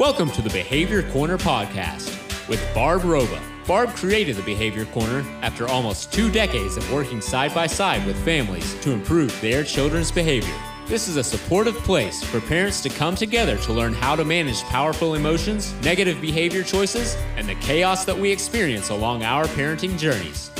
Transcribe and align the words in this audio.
Welcome 0.00 0.30
to 0.30 0.40
the 0.40 0.48
Behavior 0.48 1.02
Corner 1.10 1.36
podcast 1.36 2.08
with 2.48 2.66
Barb 2.74 3.04
Roba. 3.04 3.38
Barb 3.66 3.90
created 3.90 4.36
the 4.36 4.42
Behavior 4.44 4.86
Corner 4.86 5.22
after 5.42 5.68
almost 5.68 6.10
two 6.10 6.30
decades 6.30 6.78
of 6.78 6.90
working 6.90 7.20
side 7.20 7.54
by 7.54 7.66
side 7.66 8.06
with 8.06 8.16
families 8.24 8.80
to 8.80 8.92
improve 8.92 9.38
their 9.42 9.62
children's 9.62 10.10
behavior. 10.10 10.54
This 10.86 11.06
is 11.06 11.18
a 11.18 11.22
supportive 11.22 11.76
place 11.80 12.24
for 12.24 12.40
parents 12.40 12.80
to 12.80 12.88
come 12.88 13.14
together 13.14 13.58
to 13.58 13.74
learn 13.74 13.92
how 13.92 14.16
to 14.16 14.24
manage 14.24 14.62
powerful 14.62 15.16
emotions, 15.16 15.74
negative 15.82 16.18
behavior 16.18 16.62
choices, 16.62 17.14
and 17.36 17.46
the 17.46 17.54
chaos 17.56 18.06
that 18.06 18.16
we 18.16 18.32
experience 18.32 18.88
along 18.88 19.22
our 19.22 19.44
parenting 19.48 19.98
journeys. 19.98 20.50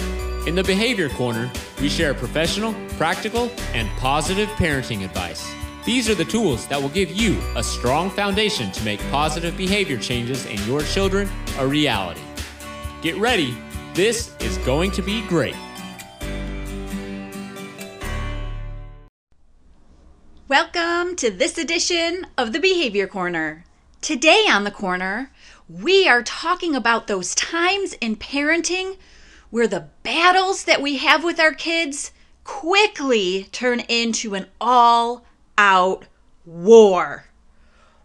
In 0.47 0.55
the 0.55 0.65
Behavior 0.65 1.09
Corner, 1.09 1.51
we 1.81 1.89
share 1.89 2.13
professional, 2.13 2.75
practical, 2.99 3.51
and 3.73 3.89
positive 3.97 4.51
parenting 4.51 5.03
advice. 5.03 5.51
These 5.83 6.11
are 6.11 6.15
the 6.15 6.27
tools 6.27 6.67
that 6.67 6.81
will 6.81 6.91
give 6.91 7.11
you 7.11 7.41
a 7.57 7.65
strong 7.65 8.11
foundation 8.11 8.71
to 8.71 8.85
make 8.85 9.01
positive 9.11 9.57
behavior 9.57 9.97
changes 9.97 10.45
in 10.45 10.63
your 10.67 10.83
children 10.83 11.27
a 11.59 11.67
reality. 11.67 12.21
Get 13.01 13.17
ready, 13.17 13.57
this 13.95 14.37
is 14.41 14.59
going 14.59 14.91
to 14.91 15.01
be 15.01 15.27
great. 15.27 15.57
Welcome 20.49 21.17
to 21.17 21.31
this 21.31 21.57
edition 21.57 22.27
of 22.37 22.53
the 22.53 22.61
Behavior 22.61 23.07
Corner. 23.07 23.65
Today 24.03 24.45
on 24.51 24.65
the 24.65 24.71
corner, 24.71 25.31
we 25.67 26.07
are 26.07 26.23
talking 26.23 26.75
about 26.75 27.07
those 27.07 27.35
times 27.35 27.95
in 28.03 28.17
parenting 28.17 28.99
where 29.49 29.67
the 29.67 29.89
battles 30.03 30.65
that 30.65 30.83
we 30.83 30.99
have 30.99 31.25
with 31.25 31.41
our 31.41 31.55
kids 31.55 32.13
quickly 32.45 33.45
turn 33.51 33.81
into 33.81 34.35
an 34.35 34.47
all 34.61 35.25
out 35.61 36.07
war. 36.47 37.27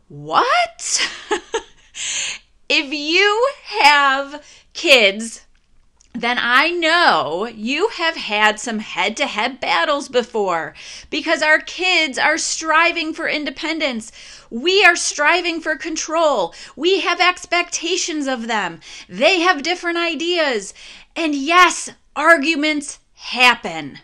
What? 0.10 1.10
if 2.70 2.94
you 2.94 3.50
have 3.64 4.44
kids 4.74 5.46
then 6.14 6.38
I 6.40 6.70
know 6.70 7.46
you 7.46 7.90
have 7.90 8.16
had 8.16 8.58
some 8.60 8.80
head 8.80 9.18
to 9.18 9.28
head 9.28 9.60
battles 9.60 10.08
before 10.08 10.74
because 11.10 11.42
our 11.42 11.60
kids 11.60 12.18
are 12.18 12.38
striving 12.38 13.14
for 13.14 13.28
independence. 13.28 14.14
We 14.50 14.84
are 14.86 14.96
striving 14.96 15.60
for 15.60 15.76
control. 15.76 16.54
We 16.78 17.02
have 17.02 17.20
expectations 17.20 18.28
of 18.28 18.48
them. 18.48 18.80
They 19.10 19.42
have 19.42 19.62
different 19.62 19.98
ideas. 19.98 20.74
And 21.18 21.36
yes, 21.36 21.90
arguments 22.16 23.00
happen. 23.16 24.00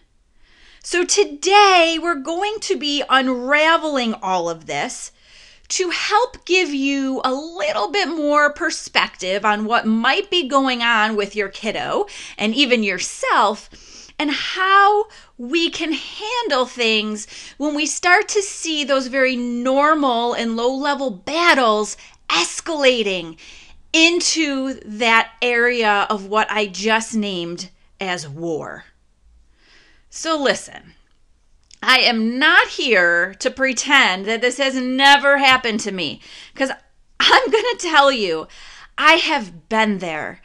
So 0.84 1.06
today 1.06 2.00
we're 2.02 2.16
going 2.16 2.56
to 2.62 2.76
be 2.76 3.04
unraveling 3.08 4.16
all 4.16 4.50
of 4.50 4.66
this 4.66 5.12
to 5.68 5.92
help 5.92 6.44
give 6.44 6.74
you 6.74 7.22
a 7.24 7.32
little 7.32 7.92
bit 7.92 8.08
more 8.08 8.52
perspective 8.52 9.46
on 9.46 9.66
what 9.66 9.86
might 9.86 10.32
be 10.32 10.48
going 10.48 10.82
on 10.82 11.16
with 11.16 11.36
your 11.36 11.50
kiddo 11.50 12.08
and 12.36 12.56
even 12.56 12.82
yourself, 12.82 13.70
and 14.18 14.32
how 14.32 15.06
we 15.38 15.70
can 15.70 15.94
handle 15.94 16.66
things 16.66 17.28
when 17.58 17.76
we 17.76 17.86
start 17.86 18.28
to 18.30 18.42
see 18.42 18.84
those 18.84 19.06
very 19.06 19.36
normal 19.36 20.34
and 20.34 20.56
low 20.56 20.74
level 20.74 21.12
battles 21.12 21.96
escalating 22.28 23.38
into 23.94 24.80
that 24.84 25.32
area 25.44 26.08
of 26.10 26.26
what 26.26 26.50
I 26.50 26.66
just 26.66 27.16
named 27.16 27.70
as 28.00 28.28
war. 28.28 28.86
So, 30.14 30.38
listen. 30.38 30.96
I 31.82 32.00
am 32.00 32.38
not 32.38 32.68
here 32.68 33.34
to 33.36 33.50
pretend 33.50 34.26
that 34.26 34.42
this 34.42 34.58
has 34.58 34.76
never 34.76 35.38
happened 35.38 35.80
to 35.80 35.92
me 35.94 36.20
because 36.54 36.70
I'm 37.20 37.50
going 37.52 37.64
to 37.64 37.78
tell 37.80 38.12
you, 38.12 38.50
I 38.98 39.14
have 39.14 39.70
been 39.70 40.00
there. 40.00 40.42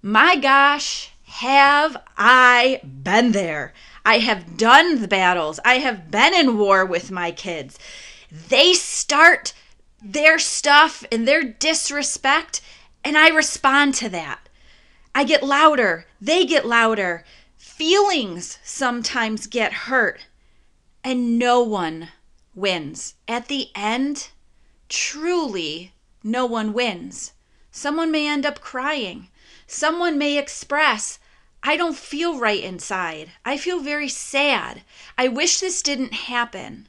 My 0.00 0.36
gosh, 0.36 1.10
have 1.24 1.96
I 2.16 2.80
been 2.84 3.32
there? 3.32 3.74
I 4.06 4.20
have 4.20 4.56
done 4.56 5.02
the 5.02 5.08
battles. 5.08 5.58
I 5.64 5.78
have 5.78 6.12
been 6.12 6.32
in 6.32 6.56
war 6.56 6.86
with 6.86 7.10
my 7.10 7.32
kids. 7.32 7.76
They 8.30 8.72
start 8.72 9.52
their 10.00 10.38
stuff 10.38 11.04
and 11.10 11.26
their 11.26 11.42
disrespect, 11.42 12.60
and 13.02 13.18
I 13.18 13.30
respond 13.30 13.94
to 13.96 14.08
that. 14.10 14.48
I 15.12 15.24
get 15.24 15.42
louder. 15.42 16.06
They 16.20 16.46
get 16.46 16.64
louder. 16.64 17.24
Feelings 17.78 18.58
sometimes 18.64 19.46
get 19.46 19.72
hurt 19.72 20.26
and 21.04 21.38
no 21.38 21.60
one 21.60 22.08
wins. 22.52 23.14
At 23.28 23.46
the 23.46 23.68
end, 23.72 24.30
truly, 24.88 25.92
no 26.24 26.44
one 26.44 26.72
wins. 26.72 27.34
Someone 27.70 28.10
may 28.10 28.26
end 28.26 28.44
up 28.44 28.60
crying. 28.60 29.28
Someone 29.68 30.18
may 30.18 30.36
express, 30.36 31.20
I 31.62 31.76
don't 31.76 31.96
feel 31.96 32.36
right 32.36 32.60
inside. 32.60 33.30
I 33.44 33.56
feel 33.56 33.78
very 33.78 34.08
sad. 34.08 34.82
I 35.16 35.28
wish 35.28 35.60
this 35.60 35.80
didn't 35.80 36.14
happen. 36.14 36.88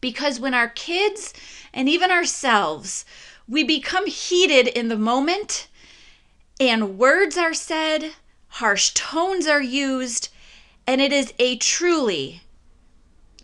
Because 0.00 0.40
when 0.40 0.54
our 0.54 0.68
kids 0.68 1.34
and 1.74 1.90
even 1.90 2.10
ourselves, 2.10 3.04
we 3.46 3.62
become 3.62 4.06
heated 4.06 4.66
in 4.66 4.88
the 4.88 4.96
moment 4.96 5.68
and 6.58 6.96
words 6.96 7.36
are 7.36 7.52
said, 7.52 8.12
harsh 8.58 8.90
tones 8.90 9.48
are 9.48 9.60
used, 9.60 10.28
and 10.86 11.00
it 11.00 11.12
is 11.12 11.34
a 11.40 11.56
truly 11.56 12.42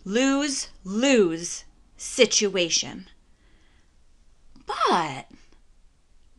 lose 0.05 0.69
lose 0.85 1.65
situation. 1.97 3.09
But 4.65 5.27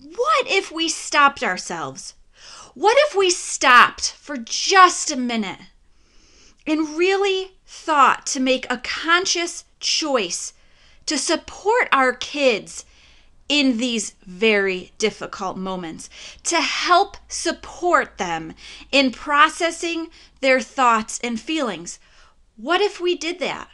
what 0.00 0.46
if 0.46 0.72
we 0.72 0.88
stopped 0.88 1.42
ourselves? 1.42 2.14
What 2.72 2.96
if 3.00 3.14
we 3.14 3.28
stopped 3.28 4.12
for 4.12 4.38
just 4.38 5.10
a 5.10 5.16
minute 5.16 5.60
and 6.66 6.96
really 6.96 7.58
thought 7.66 8.24
to 8.28 8.40
make 8.40 8.64
a 8.70 8.78
conscious 8.78 9.64
choice 9.80 10.54
to 11.04 11.18
support 11.18 11.88
our 11.92 12.14
kids 12.14 12.86
in 13.48 13.78
these 13.78 14.14
very 14.24 14.92
difficult 14.98 15.56
moments, 15.56 16.08
to 16.44 16.60
help 16.60 17.16
support 17.28 18.18
them 18.18 18.54
in 18.90 19.10
processing 19.10 20.08
their 20.40 20.60
thoughts 20.60 21.20
and 21.22 21.40
feelings? 21.40 21.98
What 22.56 22.80
if 22.80 23.00
we 23.00 23.16
did 23.16 23.38
that? 23.40 23.68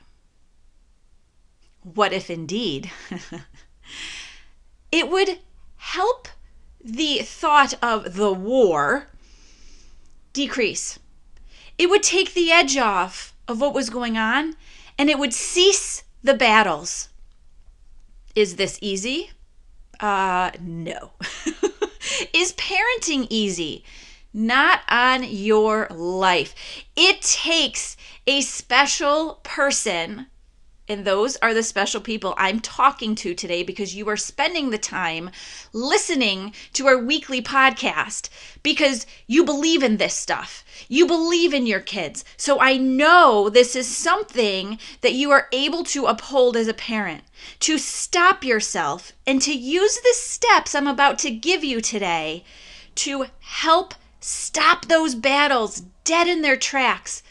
What 1.82 2.12
if 2.12 2.28
indeed? 2.28 2.90
it 4.92 5.10
would 5.10 5.38
help 5.76 6.28
the 6.82 7.18
thought 7.18 7.74
of 7.82 8.14
the 8.14 8.32
war 8.32 9.08
decrease. 10.32 10.98
It 11.76 11.90
would 11.90 12.02
take 12.02 12.34
the 12.34 12.50
edge 12.50 12.76
off 12.76 13.34
of 13.46 13.60
what 13.60 13.74
was 13.74 13.90
going 13.90 14.16
on 14.16 14.54
and 14.98 15.08
it 15.08 15.18
would 15.18 15.32
cease 15.32 16.02
the 16.22 16.34
battles. 16.34 17.08
Is 18.34 18.56
this 18.56 18.78
easy? 18.82 19.30
Uh, 20.00 20.50
no. 20.60 21.12
Is 22.32 22.52
parenting 22.52 23.26
easy? 23.30 23.84
Not 24.32 24.80
on 24.88 25.24
your 25.24 25.88
life. 25.90 26.54
It 26.96 27.22
takes 27.22 27.96
a 28.26 28.40
special 28.42 29.40
person 29.42 30.26
and 30.88 31.04
those 31.04 31.36
are 31.36 31.52
the 31.52 31.62
special 31.62 32.00
people 32.00 32.32
I'm 32.38 32.60
talking 32.60 33.14
to 33.16 33.34
today 33.34 33.62
because 33.62 33.94
you 33.94 34.08
are 34.08 34.16
spending 34.16 34.70
the 34.70 34.78
time 34.78 35.30
listening 35.74 36.54
to 36.72 36.86
our 36.86 36.96
weekly 36.96 37.42
podcast 37.42 38.30
because 38.62 39.06
you 39.26 39.44
believe 39.44 39.82
in 39.82 39.98
this 39.98 40.14
stuff. 40.14 40.64
You 40.88 41.06
believe 41.06 41.52
in 41.52 41.66
your 41.66 41.80
kids. 41.80 42.24
So 42.38 42.58
I 42.58 42.78
know 42.78 43.50
this 43.50 43.76
is 43.76 43.86
something 43.86 44.78
that 45.02 45.12
you 45.12 45.30
are 45.30 45.48
able 45.52 45.84
to 45.84 46.06
uphold 46.06 46.56
as 46.56 46.68
a 46.68 46.74
parent, 46.74 47.22
to 47.60 47.76
stop 47.76 48.42
yourself 48.42 49.12
and 49.26 49.42
to 49.42 49.52
use 49.52 50.00
the 50.00 50.14
steps 50.14 50.74
I'm 50.74 50.86
about 50.86 51.18
to 51.20 51.30
give 51.30 51.62
you 51.62 51.82
today 51.82 52.44
to 52.96 53.26
help 53.40 53.94
stop 54.20 54.86
those 54.86 55.14
battles 55.14 55.82
dead 56.04 56.26
in 56.26 56.40
their 56.42 56.56
tracks 56.56 57.22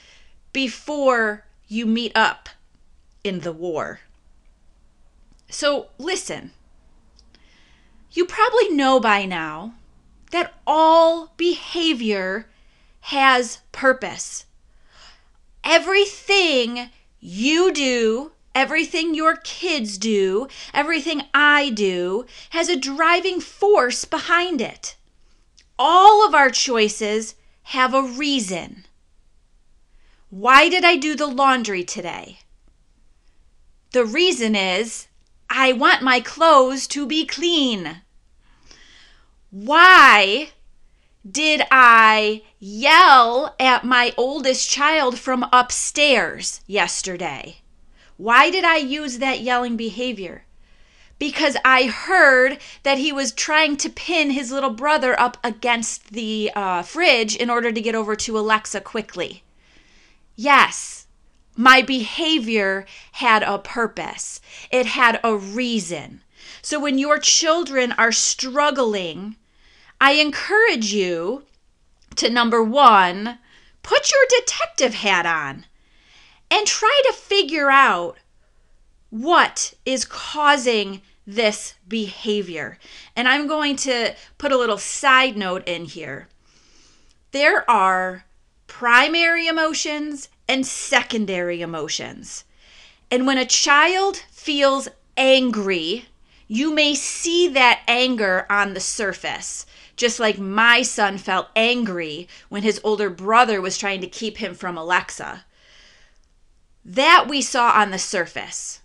before 0.53 1.45
you 1.67 1.85
meet 1.85 2.11
up 2.15 2.49
in 3.27 3.41
the 3.41 3.51
war. 3.51 3.99
So, 5.49 5.89
listen. 5.97 6.51
You 8.11 8.25
probably 8.25 8.69
know 8.69 8.99
by 8.99 9.25
now 9.25 9.73
that 10.31 10.53
all 10.65 11.33
behavior 11.37 12.47
has 13.01 13.59
purpose. 13.71 14.45
Everything 15.63 16.89
you 17.19 17.71
do, 17.71 18.31
everything 18.55 19.13
your 19.13 19.35
kids 19.37 19.97
do, 19.97 20.47
everything 20.73 21.23
I 21.33 21.69
do 21.69 22.25
has 22.51 22.69
a 22.69 22.75
driving 22.75 23.39
force 23.39 24.05
behind 24.05 24.61
it. 24.61 24.95
All 25.77 26.25
of 26.27 26.33
our 26.33 26.49
choices 26.49 27.35
have 27.63 27.93
a 27.93 28.01
reason. 28.01 28.85
Why 30.29 30.69
did 30.69 30.83
I 30.83 30.95
do 30.95 31.15
the 31.15 31.27
laundry 31.27 31.83
today? 31.83 32.39
The 33.91 34.05
reason 34.05 34.55
is 34.55 35.07
I 35.49 35.71
want 35.71 36.01
my 36.01 36.19
clothes 36.19 36.87
to 36.87 37.05
be 37.05 37.25
clean. 37.25 38.01
Why 39.49 40.49
did 41.29 41.61
I 41.71 42.43
yell 42.59 43.55
at 43.59 43.85
my 43.85 44.13
oldest 44.17 44.69
child 44.69 45.17
from 45.17 45.47
upstairs 45.53 46.61
yesterday? 46.67 47.61
Why 48.17 48.49
did 48.49 48.63
I 48.63 48.77
use 48.77 49.19
that 49.19 49.41
yelling 49.41 49.77
behavior? 49.77 50.43
Because 51.19 51.55
I 51.63 51.85
heard 51.85 52.59
that 52.83 52.97
he 52.97 53.11
was 53.11 53.31
trying 53.31 53.77
to 53.77 53.89
pin 53.89 54.31
his 54.31 54.51
little 54.51 54.69
brother 54.69 55.19
up 55.19 55.37
against 55.43 56.11
the 56.11 56.51
uh, 56.55 56.81
fridge 56.81 57.35
in 57.35 57.49
order 57.49 57.71
to 57.71 57.81
get 57.81 57.95
over 57.95 58.15
to 58.17 58.37
Alexa 58.37 58.81
quickly. 58.81 59.43
Yes, 60.35 60.96
my 61.57 61.81
behavior 61.81 62.85
had 63.13 63.43
a 63.43 63.57
purpose, 63.57 64.39
it 64.71 64.85
had 64.85 65.19
a 65.23 65.35
reason. 65.35 66.21
So 66.61 66.79
when 66.79 66.97
your 66.97 67.19
children 67.19 67.91
are 67.93 68.11
struggling, 68.11 69.35
I 69.99 70.13
encourage 70.13 70.93
you 70.93 71.43
to 72.15 72.29
number 72.29 72.63
one, 72.63 73.39
put 73.83 74.11
your 74.11 74.39
detective 74.39 74.93
hat 74.93 75.25
on 75.25 75.65
and 76.51 76.67
try 76.67 77.01
to 77.07 77.13
figure 77.13 77.71
out 77.71 78.17
what 79.09 79.73
is 79.85 80.05
causing 80.05 81.01
this 81.25 81.73
behavior. 81.87 82.77
And 83.15 83.27
I'm 83.27 83.47
going 83.47 83.75
to 83.77 84.15
put 84.37 84.51
a 84.51 84.57
little 84.57 84.77
side 84.77 85.35
note 85.35 85.67
in 85.67 85.85
here. 85.85 86.27
There 87.31 87.69
are 87.69 88.25
primary 88.67 89.47
emotions 89.47 90.29
and 90.47 90.65
secondary 90.65 91.61
emotions. 91.61 92.43
And 93.09 93.25
when 93.25 93.37
a 93.37 93.45
child 93.45 94.17
feels 94.31 94.87
angry, 95.15 96.05
you 96.47 96.73
may 96.73 96.95
see 96.95 97.47
that 97.49 97.81
anger 97.87 98.45
on 98.49 98.73
the 98.73 98.79
surface. 98.79 99.65
Just 99.95 100.19
like 100.19 100.37
my 100.37 100.81
son 100.81 101.17
felt 101.17 101.47
angry 101.55 102.27
when 102.49 102.63
his 102.63 102.79
older 102.83 103.09
brother 103.09 103.59
was 103.59 103.77
trying 103.77 104.01
to 104.01 104.07
keep 104.07 104.37
him 104.37 104.53
from 104.53 104.77
Alexa. 104.77 105.45
That 106.85 107.27
we 107.27 107.41
saw 107.41 107.71
on 107.71 107.91
the 107.91 107.99
surface. 107.99 108.81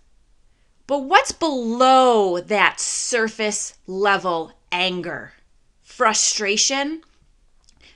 But 0.87 1.03
what's 1.03 1.31
below 1.31 2.39
that 2.39 2.79
surface 2.79 3.77
level 3.87 4.53
anger? 4.71 5.33
Frustration? 5.81 7.03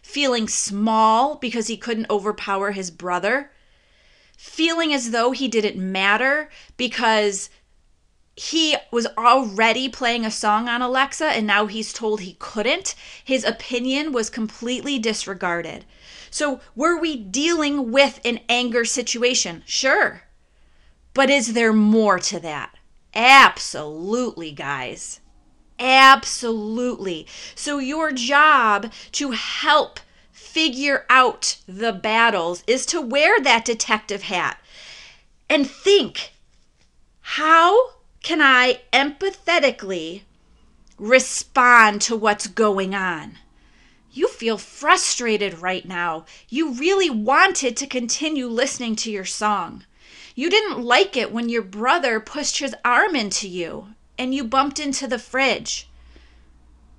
Feeling 0.02 0.48
small 0.48 1.36
because 1.36 1.68
he 1.68 1.76
couldn't 1.76 2.10
overpower 2.10 2.72
his 2.72 2.92
brother? 2.92 3.52
Feeling 4.38 4.94
as 4.94 5.10
though 5.10 5.32
he 5.32 5.48
didn't 5.48 5.78
matter 5.78 6.50
because 6.78 7.50
he 8.36 8.78
was 8.92 9.08
already 9.18 9.90
playing 9.90 10.24
a 10.24 10.32
song 10.32 10.70
on 10.70 10.80
Alexa 10.80 11.26
and 11.26 11.48
now 11.48 11.66
he's 11.66 11.92
told 11.92 12.22
he 12.22 12.36
couldn't. 12.38 12.94
His 13.24 13.44
opinion 13.44 14.12
was 14.12 14.30
completely 14.30 15.00
disregarded. 15.00 15.86
So, 16.30 16.60
were 16.76 17.00
we 17.00 17.18
dealing 17.18 17.92
with 17.92 18.20
an 18.24 18.40
anger 18.48 18.86
situation? 18.86 19.64
Sure. 19.66 20.24
But 21.16 21.32
is 21.32 21.54
there 21.54 21.74
more 21.74 22.20
to 22.20 22.40
that? 22.42 22.76
Absolutely, 23.16 24.52
guys. 24.52 25.20
Absolutely. 25.80 27.26
So, 27.56 27.80
your 27.80 28.12
job 28.12 28.92
to 29.14 29.32
help 29.32 30.00
figure 30.58 31.06
out 31.08 31.58
the 31.68 31.94
battles 31.94 32.64
is 32.66 32.84
to 32.84 33.00
wear 33.00 33.40
that 33.40 33.64
detective 33.64 34.24
hat 34.24 34.60
and 35.48 35.70
think 35.70 36.32
how 37.22 37.92
can 38.24 38.42
I 38.42 38.80
empathetically 38.92 40.24
respond 40.98 42.02
to 42.02 42.16
what's 42.16 42.48
going 42.48 42.96
on? 42.96 43.38
You 44.12 44.28
feel 44.28 44.58
frustrated 44.58 45.60
right 45.60 45.88
now. 45.88 46.26
You 46.50 46.74
really 46.74 47.12
wanted 47.12 47.78
to 47.78 47.86
continue 47.86 48.48
listening 48.48 48.96
to 48.96 49.12
your 49.12 49.26
song. 49.26 49.86
You 50.34 50.50
didn't 50.50 50.82
like 50.82 51.16
it 51.16 51.32
when 51.32 51.50
your 51.50 51.62
brother 51.62 52.20
pushed 52.20 52.58
his 52.58 52.74
arm 52.84 53.16
into 53.16 53.48
you 53.48 53.90
and 54.18 54.34
you 54.34 54.44
bumped 54.44 54.80
into 54.80 55.06
the 55.06 55.20
fridge. 55.20 55.88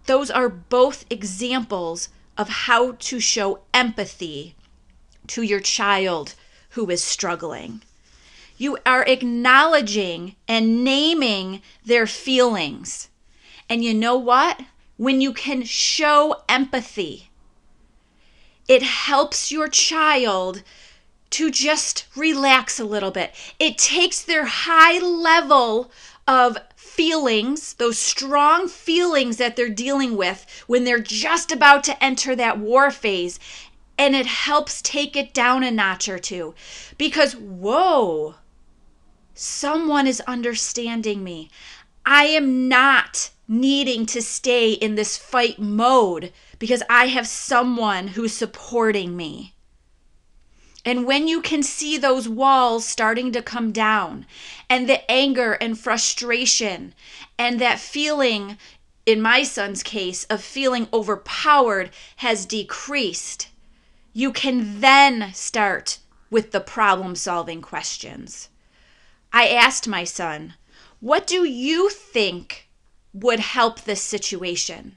Those 0.06 0.30
are 0.30 0.48
both 0.48 1.04
examples 1.10 2.10
of 2.38 2.48
how 2.48 2.92
to 2.92 3.18
show 3.18 3.60
empathy 3.74 4.54
to 5.26 5.42
your 5.42 5.60
child 5.60 6.34
who 6.70 6.88
is 6.88 7.02
struggling. 7.02 7.82
You 8.56 8.78
are 8.86 9.04
acknowledging 9.04 10.36
and 10.46 10.84
naming 10.84 11.60
their 11.84 12.06
feelings. 12.06 13.08
And 13.68 13.84
you 13.84 13.92
know 13.92 14.16
what? 14.16 14.60
When 14.96 15.20
you 15.20 15.32
can 15.32 15.64
show 15.64 16.42
empathy, 16.48 17.28
it 18.68 18.82
helps 18.82 19.52
your 19.52 19.68
child 19.68 20.62
to 21.30 21.50
just 21.50 22.06
relax 22.16 22.80
a 22.80 22.84
little 22.84 23.10
bit. 23.10 23.32
It 23.58 23.78
takes 23.78 24.22
their 24.22 24.44
high 24.46 24.98
level 24.98 25.90
of 26.26 26.58
feelings, 26.98 27.74
those 27.74 27.98
strong 27.98 28.68
feelings 28.68 29.36
that 29.36 29.54
they're 29.54 29.68
dealing 29.68 30.16
with 30.16 30.44
when 30.66 30.84
they're 30.84 30.98
just 30.98 31.52
about 31.52 31.84
to 31.84 32.04
enter 32.04 32.34
that 32.34 32.58
war 32.58 32.90
phase, 32.90 33.38
and 33.96 34.14
it 34.16 34.26
helps 34.26 34.82
take 34.82 35.16
it 35.16 35.32
down 35.32 35.62
a 35.62 35.70
notch 35.70 36.08
or 36.08 36.18
two. 36.18 36.54
Because, 36.98 37.34
whoa, 37.36 38.34
Someone 39.40 40.08
is 40.08 40.20
understanding 40.22 41.22
me. 41.22 41.48
I 42.04 42.24
am 42.24 42.66
not 42.66 43.30
needing 43.46 44.04
to 44.06 44.20
stay 44.20 44.72
in 44.72 44.96
this 44.96 45.16
fight 45.16 45.60
mode 45.60 46.32
because 46.58 46.82
I 46.90 47.06
have 47.06 47.28
someone 47.28 48.08
who's 48.08 48.32
supporting 48.32 49.16
me. 49.16 49.54
And 50.88 51.04
when 51.04 51.28
you 51.28 51.42
can 51.42 51.62
see 51.62 51.98
those 51.98 52.30
walls 52.30 52.88
starting 52.88 53.30
to 53.32 53.42
come 53.42 53.72
down, 53.72 54.24
and 54.70 54.88
the 54.88 55.08
anger 55.10 55.52
and 55.52 55.78
frustration, 55.78 56.94
and 57.38 57.60
that 57.60 57.78
feeling, 57.78 58.56
in 59.04 59.20
my 59.20 59.42
son's 59.42 59.82
case, 59.82 60.24
of 60.30 60.42
feeling 60.42 60.88
overpowered 60.90 61.90
has 62.16 62.46
decreased, 62.46 63.48
you 64.14 64.32
can 64.32 64.80
then 64.80 65.30
start 65.34 65.98
with 66.30 66.52
the 66.52 66.60
problem 66.60 67.14
solving 67.16 67.60
questions. 67.60 68.48
I 69.30 69.48
asked 69.48 69.86
my 69.86 70.04
son, 70.04 70.54
What 71.00 71.26
do 71.26 71.44
you 71.44 71.90
think 71.90 72.66
would 73.12 73.40
help 73.40 73.82
this 73.82 74.00
situation? 74.00 74.96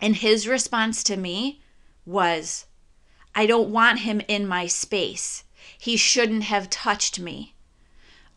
And 0.00 0.16
his 0.16 0.48
response 0.48 1.04
to 1.04 1.18
me 1.18 1.60
was, 2.06 2.64
I 3.34 3.46
don't 3.46 3.70
want 3.70 4.00
him 4.00 4.20
in 4.28 4.46
my 4.46 4.66
space. 4.66 5.44
He 5.78 5.96
shouldn't 5.96 6.44
have 6.44 6.70
touched 6.70 7.18
me. 7.18 7.54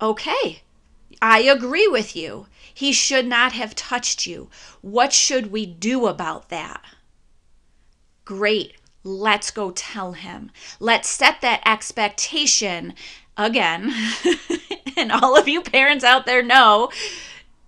Okay, 0.02 0.62
I 1.22 1.40
agree 1.40 1.88
with 1.88 2.16
you. 2.16 2.48
He 2.74 2.92
should 2.92 3.26
not 3.26 3.54
have 3.54 3.76
touched 3.76 4.26
you. 4.26 4.50
What 4.82 5.14
should 5.14 5.52
we 5.52 5.66
do 5.66 6.08
about 6.08 6.50
that? 6.50 6.84
Great. 8.26 8.76
Let's 9.04 9.52
go 9.52 9.72
tell 9.72 10.14
him. 10.14 10.52
Let's 10.80 11.08
set 11.08 11.42
that 11.42 11.62
expectation 11.66 12.94
again. 13.38 13.94
and 14.98 15.12
all 15.12 15.38
of 15.38 15.48
you 15.48 15.62
parents 15.62 16.04
out 16.04 16.26
there 16.26 16.44
know 16.44 16.90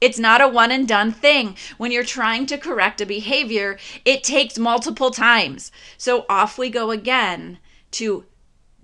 it's 0.02 0.20
not 0.20 0.42
a 0.42 0.48
one 0.48 0.72
and 0.72 0.88
done 0.88 1.12
thing. 1.12 1.56
When 1.78 1.92
you're 1.92 2.04
trying 2.04 2.46
to 2.48 2.58
correct 2.58 3.02
a 3.02 3.06
behavior, 3.06 3.78
it 4.06 4.24
takes 4.24 4.58
multiple 4.58 5.12
times. 5.12 5.72
So 5.98 6.26
off 6.30 6.58
we 6.58 6.70
go 6.70 6.92
again 6.92 7.60
to 7.92 8.26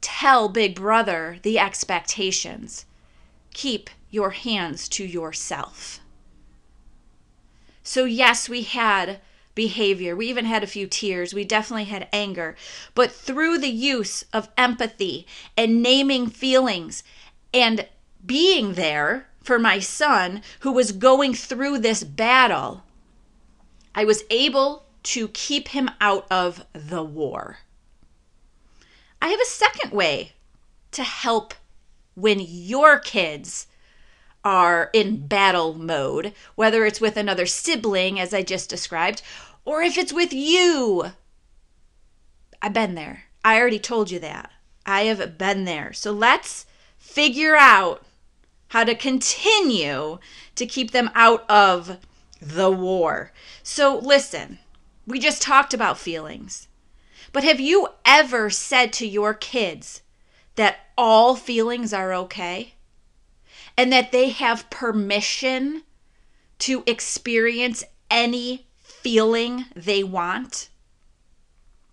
tell 0.01 0.50
Big 0.50 0.75
Brother 0.75 1.38
the 1.41 1.57
expectations. 1.57 2.86
Keep 3.53 3.89
your 4.10 4.31
hands 4.31 4.89
to 4.89 5.05
yourself. 5.05 6.00
So, 7.81 8.05
yes, 8.05 8.50
we 8.50 8.63
had 8.63 9.19
behavior. 9.53 10.15
We 10.15 10.27
even 10.27 10.45
had 10.45 10.63
a 10.63 10.67
few 10.67 10.88
tears. 10.88 11.34
We 11.34 11.45
definitely 11.45 11.86
had 11.86 12.10
anger. 12.12 12.55
But 12.93 13.12
through 13.12 13.60
the 13.60 13.69
use 13.69 14.25
of 14.34 14.50
empathy 14.57 15.25
and 15.55 15.81
naming 15.81 16.27
feelings 16.27 17.03
and 17.53 17.88
being 18.25 18.74
there 18.74 19.27
for 19.45 19.59
my 19.59 19.79
son 19.79 20.41
who 20.61 20.71
was 20.71 20.91
going 20.91 21.33
through 21.33 21.79
this 21.79 22.03
battle, 22.03 22.83
I 23.93 24.03
was 24.03 24.23
able 24.29 24.85
to 25.03 25.27
keep 25.29 25.69
him 25.69 25.89
out 26.01 26.25
of 26.31 26.65
the 26.73 27.03
war. 27.03 27.59
I 29.21 29.29
have 29.29 29.39
a 29.39 29.45
second 29.45 29.91
way 29.91 30.33
to 30.91 31.03
help 31.03 31.53
when 32.15 32.39
your 32.39 32.99
kids 32.99 33.67
are 34.43 34.89
in 34.93 35.27
battle 35.27 35.73
mode, 35.73 36.33
whether 36.55 36.85
it's 36.85 37.01
with 37.01 37.17
another 37.17 37.45
sibling, 37.45 38.19
as 38.19 38.33
I 38.33 38.41
just 38.41 38.69
described, 38.69 39.21
or 39.63 39.81
if 39.81 39.97
it's 39.97 40.13
with 40.13 40.33
you. 40.33 41.11
I've 42.61 42.73
been 42.73 42.95
there. 42.95 43.23
I 43.43 43.59
already 43.59 43.79
told 43.79 44.11
you 44.11 44.19
that. 44.19 44.51
I 44.85 45.03
have 45.03 45.37
been 45.37 45.65
there. 45.65 45.93
So 45.93 46.11
let's 46.11 46.65
figure 46.97 47.55
out 47.55 48.03
how 48.69 48.84
to 48.84 48.95
continue 48.95 50.19
to 50.55 50.65
keep 50.65 50.91
them 50.91 51.10
out 51.15 51.50
of 51.50 51.98
the 52.41 52.72
war. 52.72 53.31
So, 53.63 53.98
listen, 53.98 54.60
we 55.05 55.19
just 55.19 55.41
talked 55.41 55.74
about 55.74 55.98
feelings. 55.98 56.67
But 57.31 57.43
have 57.43 57.60
you 57.60 57.89
ever 58.05 58.50
said 58.50 58.93
to 58.93 59.07
your 59.07 59.34
kids 59.34 60.01
that 60.55 60.77
all 60.98 61.36
feelings 61.36 61.93
are 61.93 62.13
okay? 62.13 62.74
And 63.77 63.91
that 63.91 64.12
they 64.12 64.29
have 64.29 64.69
permission 64.69 65.84
to 66.60 66.84
experience 66.88 67.84
any 68.10 68.65
feeling 68.77 69.65
they 69.75 70.03
want? 70.03 70.69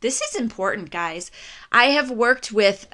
This 0.01 0.21
is 0.21 0.35
important, 0.35 0.91
guys. 0.91 1.31
I 1.71 1.87
have 1.87 2.11
worked 2.11 2.53
with, 2.53 2.87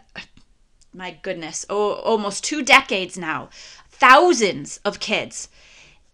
my 0.93 1.17
goodness, 1.23 1.67
oh, 1.69 1.93
almost 1.93 2.45
two 2.45 2.63
decades 2.63 3.17
now, 3.17 3.51
thousands 3.91 4.81
of 4.85 5.01
kids. 5.01 5.49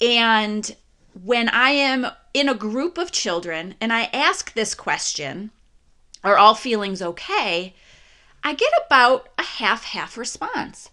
And 0.01 0.75
when 1.23 1.49
I 1.49 1.71
am 1.71 2.07
in 2.33 2.49
a 2.49 2.55
group 2.55 2.99
of 2.99 3.13
children 3.13 3.75
and 3.81 3.93
I 3.93 4.11
ask 4.13 4.53
this 4.53 4.75
question, 4.75 5.51
are 6.23 6.37
all 6.37 6.55
feelings 6.55 7.01
okay? 7.01 7.75
I 8.43 8.55
get 8.55 8.73
about 8.87 9.29
a 9.39 9.43
half 9.43 9.85
half 9.85 10.19
response. 10.19 10.91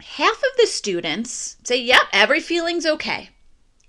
Half 0.00 0.36
of 0.36 0.56
the 0.58 0.66
students 0.66 1.56
say, 1.64 1.80
yep, 1.80 2.02
every 2.12 2.40
feeling's 2.40 2.84
okay. 2.84 3.30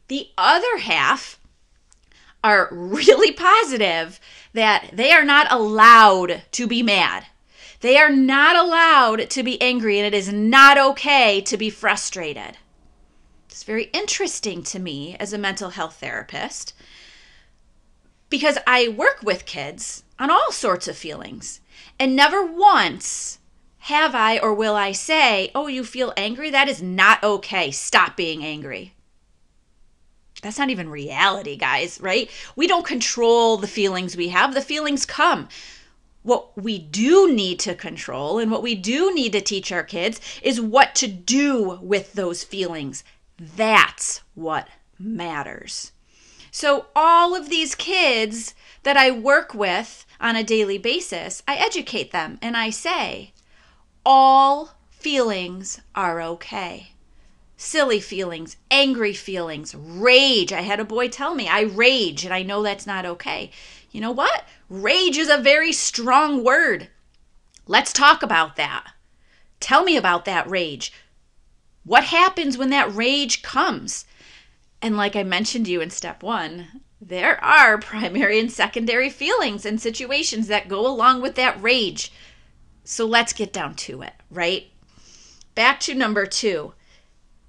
The 0.08 0.30
other 0.38 0.78
half 0.78 1.40
are 2.46 2.70
really 2.72 3.32
positive 3.32 4.20
that 4.54 4.92
they 4.94 5.12
are 5.12 5.25
not 5.25 5.52
allowed 5.52 6.44
to 6.52 6.68
be 6.68 6.84
mad. 6.84 7.25
They 7.82 7.98
are 7.98 8.12
not 8.12 8.56
allowed 8.56 9.32
to 9.32 9.42
be 9.42 9.60
angry, 9.60 9.98
and 9.98 10.06
it 10.06 10.18
is 10.18 10.32
not 10.32 10.78
okay 10.78 11.42
to 11.42 11.58
be 11.58 11.72
frustrated. 11.72 12.58
It's 13.50 13.64
very 13.64 13.86
interesting 13.86 14.62
to 14.64 14.80
me 14.80 15.18
as 15.20 15.34
a 15.34 15.40
mental 15.40 15.72
health 15.72 16.00
therapist 16.00 16.74
because 18.30 18.58
I 18.68 18.90
work 18.90 19.22
with 19.24 19.46
kids 19.46 20.04
on 20.20 20.30
all 20.30 20.52
sorts 20.52 20.88
of 20.88 20.98
feelings, 20.98 21.62
and 22.00 22.16
never 22.16 22.46
once 22.46 23.40
have 23.80 24.14
I 24.14 24.38
or 24.38 24.54
will 24.54 24.75
I 24.75 24.92
say, 24.92 25.52
Oh, 25.56 25.68
you 25.68 25.84
feel 25.84 26.14
angry? 26.16 26.52
That 26.52 26.68
is 26.68 26.82
not 26.82 27.24
okay. 27.24 27.72
Stop 27.72 28.16
being 28.16 28.44
angry. 28.44 28.95
That's 30.46 30.60
not 30.60 30.70
even 30.70 30.90
reality, 30.90 31.58
guys, 31.58 32.00
right? 32.00 32.30
We 32.56 32.68
don't 32.68 32.86
control 32.86 33.58
the 33.58 33.66
feelings 33.66 34.16
we 34.16 34.28
have, 34.28 34.54
the 34.54 34.62
feelings 34.62 35.04
come. 35.04 35.50
What 36.22 36.56
we 36.56 36.78
do 36.78 37.34
need 37.34 37.58
to 37.62 37.74
control 37.74 38.38
and 38.38 38.52
what 38.52 38.62
we 38.62 38.75
do 38.75 39.12
need 39.12 39.32
to 39.32 39.42
teach 39.42 39.72
our 39.72 39.82
kids 39.82 40.22
is 40.44 40.62
what 40.62 40.94
to 40.96 41.08
do 41.08 41.80
with 41.82 42.14
those 42.14 42.44
feelings. 42.44 43.04
That's 43.40 44.22
what 44.36 44.68
matters. 45.00 45.94
So, 46.52 46.86
all 46.96 47.34
of 47.34 47.50
these 47.50 47.74
kids 47.74 48.54
that 48.84 48.98
I 48.98 49.10
work 49.10 49.56
with 49.56 50.06
on 50.22 50.36
a 50.36 50.44
daily 50.44 50.78
basis, 50.78 51.42
I 51.48 51.56
educate 51.56 52.12
them 52.12 52.38
and 52.40 52.56
I 52.56 52.70
say, 52.70 53.34
all 54.06 54.75
feelings 54.92 55.82
are 55.96 56.22
okay. 56.22 56.92
Silly 57.58 58.02
feelings, 58.02 58.58
angry 58.70 59.14
feelings, 59.14 59.74
rage. 59.76 60.52
I 60.52 60.62
had 60.62 60.80
a 60.80 60.86
boy 60.86 61.08
tell 61.08 61.36
me, 61.36 61.48
I 61.48 61.62
rage, 61.62 62.26
and 62.26 62.34
I 62.34 62.44
know 62.44 62.62
that's 62.62 62.86
not 62.86 63.06
okay. 63.06 63.50
You 63.92 64.02
know 64.02 64.12
what? 64.12 64.46
Rage 64.70 65.18
is 65.18 65.30
a 65.30 65.38
very 65.38 65.72
strong 65.72 66.44
word. 66.44 66.90
Let's 67.66 67.94
talk 67.94 68.22
about 68.22 68.58
that. 68.58 68.92
Tell 69.62 69.84
me 69.84 69.96
about 69.96 70.26
that 70.26 70.50
rage. 70.50 70.92
What 71.86 72.06
happens 72.06 72.58
when 72.58 72.72
that 72.72 72.94
rage 72.94 73.42
comes? 73.42 74.06
And 74.82 74.98
like 74.98 75.16
I 75.16 75.24
mentioned 75.24 75.66
to 75.68 75.72
you 75.72 75.82
in 75.82 75.90
step 75.92 76.24
one, 76.24 76.82
there 77.00 77.42
are 77.44 77.78
primary 77.80 78.38
and 78.38 78.52
secondary 78.52 79.10
feelings 79.10 79.66
and 79.66 79.80
situations 79.80 80.48
that 80.48 80.68
go 80.68 80.86
along 80.86 81.22
with 81.22 81.36
that 81.36 81.62
rage. 81.62 82.12
So 82.84 83.06
let's 83.06 83.34
get 83.34 83.54
down 83.54 83.76
to 83.76 84.02
it, 84.02 84.14
right? 84.30 84.68
Back 85.56 85.80
to 85.82 85.96
number 85.96 86.26
two 86.26 86.74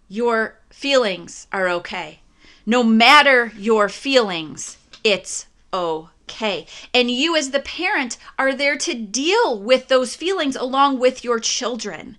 your 0.08 0.58
feelings 0.70 1.46
are 1.52 1.68
okay. 1.68 2.20
No 2.64 2.82
matter 2.82 3.52
your 3.56 3.88
feelings, 3.88 4.76
it's 5.04 5.46
okay. 5.72 6.66
And 6.92 7.10
you, 7.10 7.36
as 7.36 7.50
the 7.50 7.60
parent, 7.60 8.16
are 8.38 8.54
there 8.54 8.76
to 8.76 8.94
deal 8.94 9.60
with 9.60 9.88
those 9.88 10.16
feelings 10.16 10.56
along 10.56 10.98
with 10.98 11.22
your 11.22 11.38
children. 11.38 12.18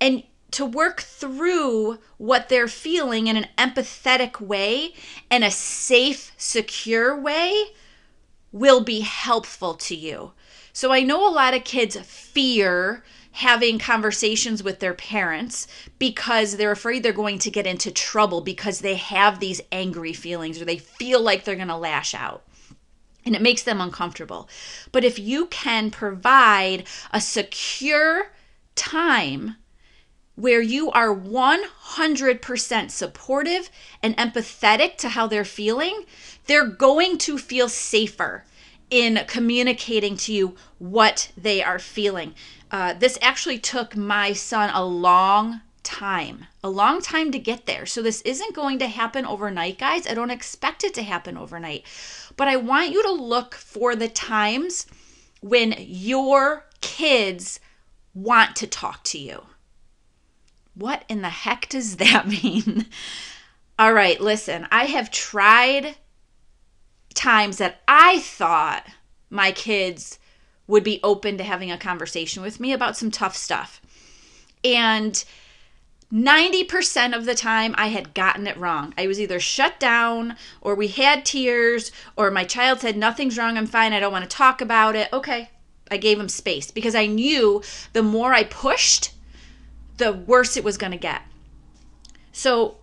And 0.00 0.22
to 0.50 0.64
work 0.64 1.02
through 1.02 1.98
what 2.16 2.48
they're 2.48 2.68
feeling 2.68 3.26
in 3.26 3.36
an 3.36 3.46
empathetic 3.58 4.40
way 4.40 4.94
and 5.30 5.44
a 5.44 5.50
safe, 5.50 6.32
secure 6.36 7.18
way 7.18 7.72
will 8.52 8.80
be 8.80 9.00
helpful 9.00 9.74
to 9.74 9.94
you. 9.94 10.32
So 10.72 10.92
I 10.92 11.02
know 11.02 11.28
a 11.28 11.32
lot 11.32 11.54
of 11.54 11.64
kids 11.64 11.96
fear 12.00 13.04
having 13.32 13.78
conversations 13.78 14.62
with 14.62 14.80
their 14.80 14.94
parents 14.94 15.66
because 15.98 16.56
they're 16.56 16.72
afraid 16.72 17.02
they're 17.02 17.12
going 17.12 17.38
to 17.38 17.50
get 17.50 17.66
into 17.66 17.90
trouble 17.90 18.40
because 18.40 18.80
they 18.80 18.94
have 18.94 19.38
these 19.38 19.60
angry 19.70 20.12
feelings 20.12 20.60
or 20.60 20.64
they 20.64 20.78
feel 20.78 21.20
like 21.20 21.44
they're 21.44 21.54
going 21.54 21.68
to 21.68 21.76
lash 21.76 22.14
out 22.14 22.42
and 23.24 23.36
it 23.36 23.42
makes 23.42 23.62
them 23.62 23.80
uncomfortable. 23.80 24.48
But 24.90 25.04
if 25.04 25.18
you 25.18 25.46
can 25.46 25.90
provide 25.90 26.84
a 27.12 27.20
secure 27.20 28.32
time 28.74 29.56
where 30.34 30.62
you 30.62 30.90
are 30.92 31.14
100% 31.14 32.90
supportive 32.90 33.70
and 34.02 34.16
empathetic 34.16 34.96
to 34.96 35.10
how 35.10 35.26
they're 35.26 35.44
feeling, 35.44 36.04
they're 36.48 36.66
going 36.66 37.18
to 37.18 37.38
feel 37.38 37.68
safer 37.68 38.44
in 38.90 39.24
communicating 39.28 40.16
to 40.16 40.32
you 40.32 40.56
what 40.78 41.30
they 41.36 41.62
are 41.62 41.78
feeling. 41.78 42.34
Uh, 42.70 42.94
this 42.94 43.18
actually 43.22 43.58
took 43.58 43.94
my 43.96 44.32
son 44.32 44.70
a 44.74 44.84
long 44.84 45.60
time, 45.82 46.46
a 46.64 46.68
long 46.68 47.00
time 47.00 47.30
to 47.30 47.38
get 47.38 47.66
there. 47.66 47.86
So, 47.86 48.02
this 48.02 48.20
isn't 48.22 48.54
going 48.54 48.78
to 48.80 48.88
happen 48.88 49.24
overnight, 49.24 49.78
guys. 49.78 50.06
I 50.06 50.14
don't 50.14 50.30
expect 50.30 50.84
it 50.84 50.94
to 50.94 51.02
happen 51.02 51.36
overnight. 51.36 51.84
But 52.36 52.48
I 52.48 52.56
want 52.56 52.90
you 52.90 53.02
to 53.02 53.12
look 53.12 53.54
for 53.54 53.94
the 53.94 54.08
times 54.08 54.86
when 55.40 55.74
your 55.78 56.66
kids 56.80 57.60
want 58.14 58.56
to 58.56 58.66
talk 58.66 59.04
to 59.04 59.18
you. 59.18 59.46
What 60.74 61.04
in 61.08 61.22
the 61.22 61.30
heck 61.30 61.68
does 61.68 61.96
that 61.96 62.26
mean? 62.42 62.86
All 63.78 63.92
right, 63.92 64.20
listen, 64.20 64.66
I 64.70 64.84
have 64.86 65.10
tried 65.10 65.96
times 67.18 67.58
that 67.58 67.80
I 67.86 68.20
thought 68.20 68.86
my 69.28 69.52
kids 69.52 70.18
would 70.66 70.84
be 70.84 71.00
open 71.02 71.36
to 71.38 71.44
having 71.44 71.70
a 71.70 71.78
conversation 71.78 72.42
with 72.42 72.60
me 72.60 72.72
about 72.72 72.96
some 72.96 73.10
tough 73.10 73.36
stuff. 73.36 73.80
And 74.62 75.22
90% 76.12 77.14
of 77.16 77.26
the 77.26 77.34
time 77.34 77.74
I 77.76 77.88
had 77.88 78.14
gotten 78.14 78.46
it 78.46 78.56
wrong. 78.56 78.94
I 78.96 79.06
was 79.06 79.20
either 79.20 79.40
shut 79.40 79.78
down 79.78 80.36
or 80.60 80.74
we 80.74 80.88
had 80.88 81.24
tears 81.24 81.92
or 82.16 82.30
my 82.30 82.44
child 82.44 82.80
said, 82.80 82.96
Nothing's 82.96 83.36
wrong, 83.36 83.58
I'm 83.58 83.66
fine, 83.66 83.92
I 83.92 84.00
don't 84.00 84.12
want 84.12 84.28
to 84.28 84.36
talk 84.36 84.60
about 84.60 84.96
it. 84.96 85.12
Okay, 85.12 85.50
I 85.90 85.96
gave 85.96 86.18
him 86.18 86.28
space 86.28 86.70
because 86.70 86.94
I 86.94 87.06
knew 87.06 87.62
the 87.92 88.02
more 88.02 88.32
I 88.32 88.44
pushed, 88.44 89.12
the 89.98 90.12
worse 90.12 90.56
it 90.56 90.64
was 90.64 90.78
going 90.78 90.92
to 90.92 90.98
get. 90.98 91.22
So 92.32 92.76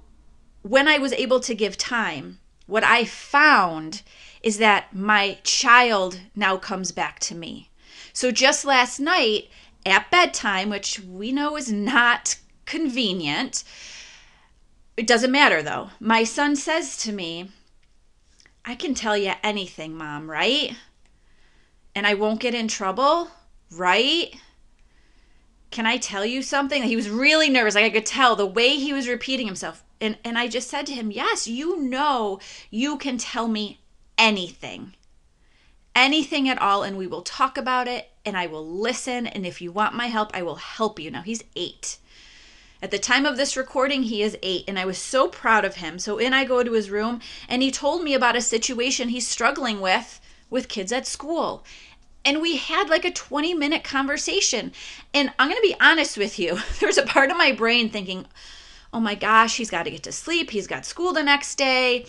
when 0.62 0.88
I 0.88 0.98
was 0.98 1.14
able 1.14 1.40
to 1.42 1.56
give 1.56 1.78
time, 1.78 2.40
what 2.68 2.84
I 2.84 3.06
found 3.06 4.02
is 4.46 4.60
that 4.60 4.94
my 4.94 5.40
child 5.44 6.22
now 6.36 6.56
comes 6.56 6.92
back 6.92 7.20
to 7.20 7.34
me. 7.34 7.72
So 8.14 8.32
just 8.32 8.64
last 8.64 9.00
night 9.00 9.50
at 9.88 10.12
bedtime, 10.12 10.70
which 10.70 11.00
we 11.00 11.32
know 11.32 11.58
is 11.58 11.72
not 11.72 12.38
convenient, 12.66 13.64
it 14.96 15.08
doesn't 15.08 15.32
matter 15.32 15.64
though. 15.64 15.90
My 16.00 16.24
son 16.24 16.56
says 16.56 16.96
to 16.98 17.12
me, 17.12 17.50
I 18.64 18.76
can 18.76 18.94
tell 18.94 19.18
you 19.18 19.34
anything, 19.42 19.98
mom, 19.98 20.30
right? 20.30 20.76
And 21.96 22.06
I 22.06 22.14
won't 22.14 22.40
get 22.40 22.54
in 22.54 22.68
trouble, 22.68 23.30
right? 23.72 24.36
Can 25.72 25.88
I 25.88 25.98
tell 25.98 26.24
you 26.24 26.44
something? 26.44 26.84
He 26.84 26.96
was 26.96 27.10
really 27.10 27.50
nervous. 27.50 27.74
Like 27.74 27.86
I 27.86 27.90
could 27.90 28.06
tell 28.06 28.36
the 28.36 28.46
way 28.46 28.76
he 28.76 28.94
was 28.94 29.08
repeating 29.08 29.48
himself. 29.48 29.84
And 30.00 30.18
and 30.24 30.38
I 30.38 30.48
just 30.48 30.70
said 30.70 30.86
to 30.88 30.94
him, 30.94 31.10
"Yes, 31.10 31.48
you 31.48 31.82
know 31.82 32.40
you 32.70 32.98
can 32.98 33.18
tell 33.18 33.48
me 33.48 33.80
anything. 34.18 34.94
Anything 35.96 36.50
at 36.50 36.62
all 36.62 36.84
and 36.84 36.98
we 36.98 37.08
will 37.08 37.22
talk 37.22 37.58
about 37.58 37.88
it 37.88 38.10
and 38.26 38.36
I 38.38 38.48
will 38.48 38.68
listen 38.68 39.28
and 39.28 39.46
if 39.46 39.62
you 39.62 39.72
want 39.72 39.94
my 39.94 40.08
help, 40.08 40.32
I 40.34 40.42
will 40.42 40.56
help 40.56 41.00
you." 41.00 41.12
Now 41.12 41.22
he's 41.22 41.44
8. 41.56 41.98
At 42.82 42.92
the 42.92 43.00
time 43.00 43.26
of 43.26 43.38
this 43.38 43.58
recording, 43.58 44.04
he 44.04 44.22
is 44.22 44.38
eight, 44.44 44.66
and 44.68 44.78
I 44.78 44.86
was 44.86 44.98
so 44.98 45.28
proud 45.28 45.66
of 45.66 45.78
him. 45.78 45.98
So 45.98 46.18
in 46.18 46.34
I 46.34 46.44
go 46.44 46.62
to 46.62 46.74
his 46.74 46.92
room, 46.92 47.20
and 47.50 47.64
he 47.64 47.72
told 47.72 48.04
me 48.04 48.14
about 48.14 48.36
a 48.36 48.42
situation 48.42 49.10
he's 49.10 49.28
struggling 49.28 49.82
with 49.82 50.22
with 50.50 50.68
kids 50.68 50.92
at 50.92 51.08
school. 51.08 51.64
and 52.24 52.42
we 52.42 52.58
had 52.58 52.90
like 52.90 53.06
a 53.06 53.12
20 53.12 53.54
minute 53.54 53.84
conversation. 53.84 54.72
And 55.14 55.32
I'm 55.40 55.48
going 55.50 55.62
to 55.62 55.68
be 55.68 55.76
honest 55.80 56.18
with 56.18 56.38
you, 56.40 56.60
there's 56.80 56.98
a 56.98 57.04
part 57.04 57.32
of 57.32 57.38
my 57.38 57.52
brain 57.52 57.90
thinking, 57.90 58.26
oh 58.94 59.00
my 59.00 59.16
gosh, 59.16 59.58
he's 59.58 59.70
got 59.70 59.84
to 59.84 59.92
get 59.92 60.04
to 60.04 60.12
sleep. 60.12 60.50
He's 60.52 60.68
got 60.68 60.86
school 60.86 61.14
the 61.14 61.24
next 61.24 61.56
day. 61.56 62.06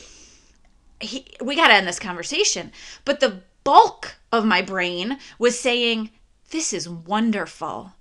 He, 1.00 1.26
we 1.40 1.56
got 1.56 1.68
to 1.68 1.74
end 1.74 1.86
this 1.86 1.98
conversation. 1.98 2.72
But 3.04 3.20
the 3.20 3.42
bulk 3.64 4.16
of 4.32 4.44
my 4.44 4.62
brain 4.62 5.18
was 5.38 5.58
saying, 5.58 6.10
this 6.50 6.72
is 6.72 6.88
wonderful. 6.88 7.92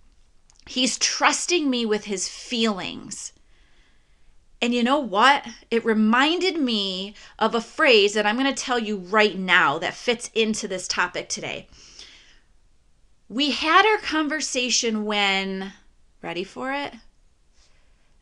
He's 0.68 0.98
trusting 0.98 1.70
me 1.70 1.86
with 1.86 2.06
his 2.06 2.30
feelings. 2.30 3.34
And 4.62 4.74
you 4.74 4.84
know 4.84 5.00
what? 5.00 5.46
It 5.70 5.86
reminded 5.86 6.58
me 6.58 7.14
of 7.38 7.54
a 7.54 7.62
phrase 7.62 8.14
that 8.14 8.26
I'm 8.26 8.38
going 8.38 8.54
to 8.54 8.64
tell 8.64 8.80
you 8.80 8.98
right 8.98 9.38
now 9.38 9.78
that 9.80 9.94
fits 9.94 10.32
into 10.34 10.68
this 10.68 10.88
topic 10.88 11.30
today. 11.30 11.68
We 13.28 13.52
had 13.52 13.86
our 13.86 13.98
conversation 13.98 15.06
when, 15.06 15.74
ready 16.22 16.44
for 16.44 16.72
it? 16.72 16.94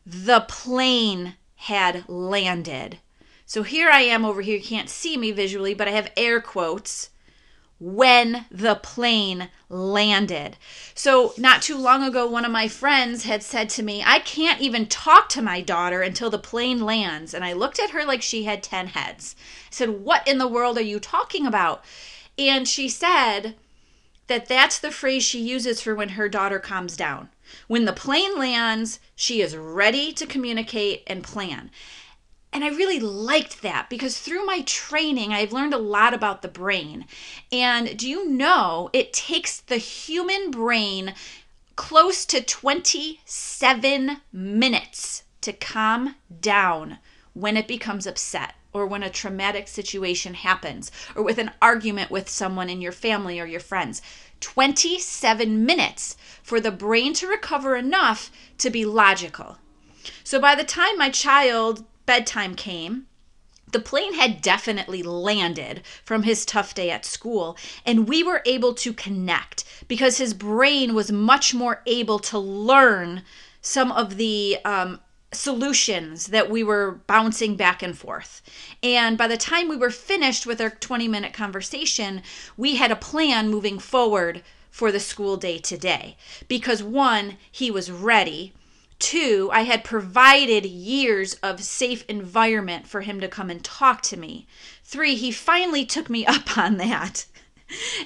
The 0.04 0.40
plane 0.48 1.36
had 1.54 2.08
landed. 2.08 2.98
So 3.46 3.62
here 3.62 3.90
I 3.90 4.00
am 4.00 4.24
over 4.24 4.40
here. 4.40 4.56
You 4.56 4.62
can't 4.62 4.88
see 4.88 5.16
me 5.16 5.30
visually, 5.30 5.74
but 5.74 5.88
I 5.88 5.92
have 5.92 6.12
air 6.16 6.40
quotes 6.40 7.10
when 7.78 8.46
the 8.50 8.76
plane 8.76 9.50
landed. 9.68 10.56
So, 10.94 11.34
not 11.36 11.60
too 11.60 11.76
long 11.76 12.02
ago, 12.02 12.26
one 12.26 12.44
of 12.44 12.52
my 12.52 12.68
friends 12.68 13.24
had 13.24 13.42
said 13.42 13.68
to 13.70 13.82
me, 13.82 14.02
I 14.04 14.20
can't 14.20 14.60
even 14.60 14.86
talk 14.86 15.28
to 15.30 15.42
my 15.42 15.60
daughter 15.60 16.00
until 16.00 16.30
the 16.30 16.38
plane 16.38 16.84
lands. 16.84 17.34
And 17.34 17.44
I 17.44 17.52
looked 17.52 17.78
at 17.78 17.90
her 17.90 18.04
like 18.04 18.22
she 18.22 18.44
had 18.44 18.62
10 18.62 18.88
heads. 18.88 19.36
I 19.38 19.74
said, 19.74 19.90
What 20.04 20.26
in 20.26 20.38
the 20.38 20.48
world 20.48 20.78
are 20.78 20.82
you 20.82 20.98
talking 20.98 21.46
about? 21.46 21.84
And 22.38 22.66
she 22.66 22.88
said, 22.88 23.54
that 24.26 24.46
that's 24.46 24.78
the 24.78 24.90
phrase 24.90 25.22
she 25.22 25.40
uses 25.40 25.80
for 25.80 25.94
when 25.94 26.10
her 26.10 26.28
daughter 26.28 26.58
calms 26.58 26.96
down. 26.96 27.28
When 27.68 27.84
the 27.84 27.92
plane 27.92 28.38
lands, 28.38 28.98
she 29.14 29.42
is 29.42 29.56
ready 29.56 30.12
to 30.12 30.26
communicate 30.26 31.02
and 31.06 31.22
plan. 31.22 31.70
And 32.54 32.62
I 32.62 32.68
really 32.68 33.00
liked 33.00 33.62
that 33.62 33.90
because 33.90 34.20
through 34.20 34.46
my 34.46 34.62
training, 34.62 35.32
I've 35.32 35.52
learned 35.52 35.74
a 35.74 35.78
lot 35.78 36.14
about 36.14 36.40
the 36.40 36.48
brain. 36.48 37.04
And 37.50 37.98
do 37.98 38.08
you 38.08 38.30
know 38.30 38.90
it 38.92 39.12
takes 39.12 39.60
the 39.60 39.76
human 39.76 40.52
brain 40.52 41.14
close 41.74 42.24
to 42.26 42.40
27 42.40 44.20
minutes 44.32 45.24
to 45.40 45.52
calm 45.52 46.14
down 46.40 46.98
when 47.32 47.56
it 47.56 47.66
becomes 47.66 48.06
upset? 48.06 48.54
or 48.72 48.84
when 48.84 49.04
a 49.04 49.08
traumatic 49.08 49.68
situation 49.68 50.34
happens, 50.34 50.90
or 51.14 51.22
with 51.22 51.38
an 51.38 51.52
argument 51.62 52.10
with 52.10 52.28
someone 52.28 52.68
in 52.68 52.80
your 52.80 52.90
family 52.90 53.38
or 53.38 53.46
your 53.46 53.60
friends. 53.60 54.02
27 54.40 55.64
minutes 55.64 56.16
for 56.42 56.58
the 56.58 56.72
brain 56.72 57.14
to 57.14 57.28
recover 57.28 57.76
enough 57.76 58.32
to 58.58 58.68
be 58.70 58.84
logical. 58.84 59.58
So 60.24 60.40
by 60.40 60.56
the 60.56 60.64
time 60.64 60.98
my 60.98 61.08
child 61.08 61.84
bedtime 62.06 62.54
came, 62.54 63.06
the 63.72 63.80
plane 63.80 64.14
had 64.14 64.40
definitely 64.40 65.02
landed 65.02 65.82
from 66.04 66.22
his 66.22 66.44
tough 66.44 66.74
day 66.74 66.90
at 66.90 67.04
school, 67.04 67.56
and 67.84 68.08
we 68.08 68.22
were 68.22 68.42
able 68.46 68.74
to 68.74 68.92
connect 68.92 69.64
because 69.88 70.18
his 70.18 70.32
brain 70.32 70.94
was 70.94 71.10
much 71.10 71.54
more 71.54 71.82
able 71.86 72.18
to 72.20 72.38
learn 72.38 73.22
some 73.60 73.90
of 73.90 74.16
the 74.16 74.58
um, 74.64 75.00
solutions 75.32 76.28
that 76.28 76.50
we 76.50 76.62
were 76.62 77.00
bouncing 77.06 77.56
back 77.56 77.82
and 77.82 77.98
forth. 77.98 78.42
And 78.82 79.18
by 79.18 79.26
the 79.26 79.36
time 79.36 79.68
we 79.68 79.76
were 79.76 79.90
finished 79.90 80.46
with 80.46 80.60
our 80.60 80.70
20 80.70 81.08
minute 81.08 81.32
conversation, 81.32 82.22
we 82.56 82.76
had 82.76 82.90
a 82.90 82.96
plan 82.96 83.50
moving 83.50 83.78
forward 83.78 84.42
for 84.70 84.90
the 84.92 85.00
school 85.00 85.36
day 85.36 85.58
today. 85.58 86.16
Because 86.48 86.82
one, 86.82 87.36
he 87.50 87.70
was 87.70 87.90
ready. 87.90 88.52
Two, 88.98 89.50
I 89.52 89.62
had 89.62 89.84
provided 89.84 90.64
years 90.64 91.34
of 91.34 91.62
safe 91.62 92.04
environment 92.08 92.86
for 92.86 93.00
him 93.02 93.20
to 93.20 93.28
come 93.28 93.50
and 93.50 93.62
talk 93.62 94.02
to 94.02 94.16
me. 94.16 94.46
Three, 94.84 95.14
he 95.14 95.30
finally 95.30 95.84
took 95.84 96.08
me 96.08 96.24
up 96.26 96.56
on 96.56 96.76
that 96.78 97.26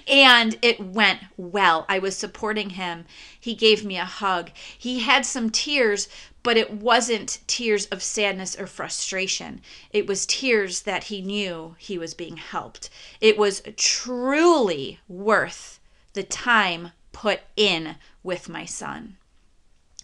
and 0.06 0.56
it 0.62 0.80
went 0.80 1.20
well. 1.36 1.84
I 1.88 1.98
was 1.98 2.16
supporting 2.16 2.70
him. 2.70 3.04
He 3.38 3.54
gave 3.54 3.84
me 3.84 3.98
a 3.98 4.04
hug. 4.04 4.50
He 4.78 5.00
had 5.00 5.26
some 5.26 5.50
tears, 5.50 6.08
but 6.42 6.56
it 6.56 6.72
wasn't 6.72 7.40
tears 7.46 7.86
of 7.86 8.02
sadness 8.02 8.58
or 8.58 8.66
frustration. 8.66 9.60
It 9.90 10.06
was 10.06 10.26
tears 10.26 10.82
that 10.82 11.04
he 11.04 11.20
knew 11.20 11.76
he 11.78 11.98
was 11.98 12.14
being 12.14 12.36
helped. 12.36 12.88
It 13.20 13.36
was 13.36 13.62
truly 13.76 15.00
worth 15.08 15.80
the 16.12 16.22
time 16.22 16.92
put 17.12 17.40
in 17.56 17.96
with 18.22 18.48
my 18.48 18.64
son. 18.64 19.16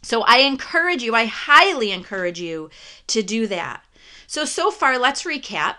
So 0.05 0.23
I 0.23 0.39
encourage 0.39 1.03
you, 1.03 1.15
I 1.15 1.25
highly 1.25 1.91
encourage 1.91 2.39
you 2.39 2.69
to 3.07 3.23
do 3.23 3.47
that. 3.47 3.83
So, 4.27 4.45
so 4.45 4.71
far, 4.71 4.99
let's 4.99 5.23
recap. 5.23 5.77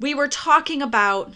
We 0.00 0.12
were 0.12 0.28
talking 0.28 0.82
about 0.82 1.34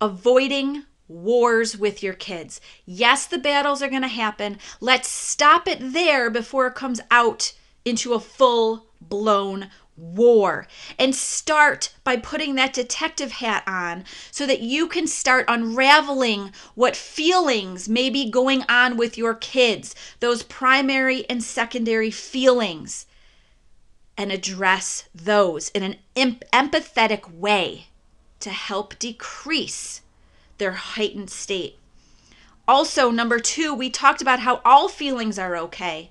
avoiding 0.00 0.84
wars 1.08 1.78
with 1.78 2.02
your 2.02 2.14
kids. 2.14 2.60
Yes, 2.84 3.26
the 3.26 3.38
battles 3.38 3.80
are 3.80 3.88
going 3.88 4.02
to 4.02 4.08
happen. 4.08 4.58
Let's 4.80 5.08
stop 5.08 5.68
it 5.68 5.78
there 5.80 6.30
before 6.30 6.66
it 6.66 6.74
comes 6.74 7.00
out 7.10 7.52
into 7.84 8.14
a 8.14 8.20
full 8.20 8.86
blown 9.00 9.70
war. 9.96 10.66
And 10.98 11.14
start 11.14 11.94
by 12.04 12.16
putting 12.16 12.54
that 12.54 12.72
detective 12.72 13.32
hat 13.32 13.62
on 13.66 14.04
so 14.30 14.46
that 14.46 14.60
you 14.60 14.88
can 14.88 15.06
start 15.06 15.46
unraveling 15.48 16.52
what 16.74 16.96
feelings 16.96 17.88
may 17.88 18.10
be 18.10 18.30
going 18.30 18.62
on 18.68 18.96
with 18.96 19.16
your 19.16 19.34
kids, 19.34 19.94
those 20.20 20.42
primary 20.42 21.28
and 21.28 21.42
secondary 21.42 22.10
feelings, 22.10 23.06
and 24.16 24.32
address 24.32 25.08
those 25.14 25.68
in 25.70 25.82
an 25.82 25.96
empathetic 26.52 27.30
way 27.32 27.86
to 28.40 28.50
help 28.50 28.98
decrease 28.98 30.02
their 30.58 30.72
heightened 30.72 31.30
state. 31.30 31.78
Also, 32.68 33.10
number 33.10 33.38
two, 33.38 33.72
we 33.72 33.90
talked 33.90 34.20
about 34.20 34.40
how 34.40 34.60
all 34.64 34.88
feelings 34.88 35.38
are 35.38 35.56
okay. 35.56 36.10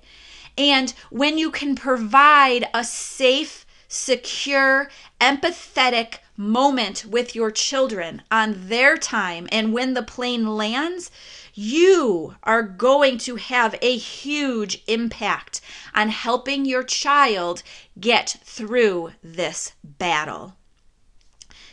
And 0.56 0.94
when 1.10 1.36
you 1.36 1.50
can 1.50 1.74
provide 1.74 2.68
a 2.72 2.82
safe, 2.82 3.65
secure, 3.88 4.90
empathetic 5.20 6.18
moment 6.36 7.04
with 7.06 7.34
your 7.34 7.50
children 7.50 8.22
on 8.30 8.68
their 8.68 8.96
time 8.96 9.48
and 9.50 9.72
when 9.72 9.94
the 9.94 10.02
plane 10.02 10.46
lands, 10.46 11.10
you 11.54 12.34
are 12.42 12.62
going 12.62 13.16
to 13.16 13.36
have 13.36 13.74
a 13.80 13.96
huge 13.96 14.82
impact 14.86 15.60
on 15.94 16.10
helping 16.10 16.64
your 16.64 16.82
child 16.82 17.62
get 17.98 18.36
through 18.44 19.12
this 19.22 19.72
battle. 19.82 20.54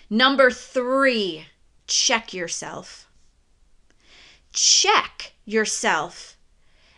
Number 0.09 0.51
three, 0.51 1.47
check 1.87 2.33
yourself. 2.33 3.09
Check 4.53 5.33
yourself 5.45 6.37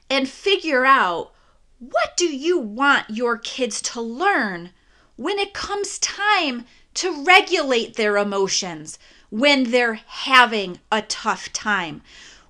and 0.10 0.30
figure 0.30 0.86
out 0.86 1.32
what 1.80 2.15
do 2.15 2.25
you 2.25 2.60
want 2.60 3.10
your 3.10 3.38
kids 3.38 3.82
to 3.82 4.01
learn 4.01 4.71
when 5.15 5.39
it 5.39 5.54
comes 5.54 5.99
time 5.99 6.65
to 6.95 7.23
regulate 7.23 7.95
their 7.95 8.17
emotions 8.17 8.97
when 9.30 9.71
they're 9.71 10.01
having 10.06 10.80
a 10.91 11.01
tough 11.01 11.51
time 11.51 12.01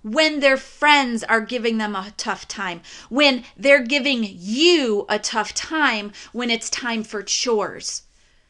when 0.05 0.39
their 0.39 0.55
friends 0.55 1.23
are 1.23 1.41
giving 1.41 1.79
them 1.79 1.95
a 1.95 2.13
tough 2.15 2.47
time, 2.47 2.79
when 3.09 3.43
they're 3.57 3.83
giving 3.83 4.23
you 4.23 5.03
a 5.09 5.17
tough 5.17 5.51
time 5.55 6.11
when 6.31 6.51
it's 6.51 6.69
time 6.69 7.03
for 7.03 7.23
chores. 7.23 8.03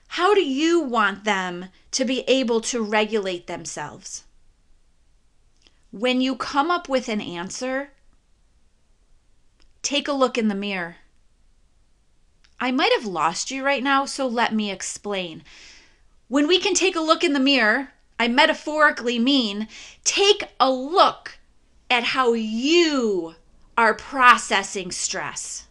How 0.09 0.33
do 0.33 0.41
you 0.41 0.81
want 0.81 1.23
them 1.23 1.67
to 1.91 2.03
be 2.03 2.25
able 2.27 2.59
to 2.59 2.81
regulate 2.81 3.47
themselves? 3.47 4.25
When 5.91 6.19
you 6.19 6.35
come 6.35 6.69
up 6.69 6.89
with 6.89 7.07
an 7.07 7.21
answer, 7.21 7.91
take 9.81 10.09
a 10.09 10.13
look 10.13 10.37
in 10.37 10.49
the 10.49 10.55
mirror. 10.55 10.97
I 12.59 12.71
might 12.71 12.91
have 12.93 13.05
lost 13.05 13.51
you 13.51 13.63
right 13.63 13.83
now, 13.83 14.05
so 14.05 14.27
let 14.27 14.53
me 14.53 14.71
explain. 14.71 15.43
When 16.27 16.47
we 16.47 16.59
can 16.59 16.73
take 16.73 16.95
a 16.95 17.01
look 17.01 17.23
in 17.23 17.33
the 17.33 17.39
mirror, 17.39 17.89
I 18.19 18.27
metaphorically 18.27 19.19
mean 19.19 19.67
take 20.03 20.43
a 20.59 20.71
look 20.71 21.37
at 21.89 22.03
how 22.03 22.33
you 22.33 23.35
are 23.77 23.93
processing 23.93 24.91
stress. 24.91 25.67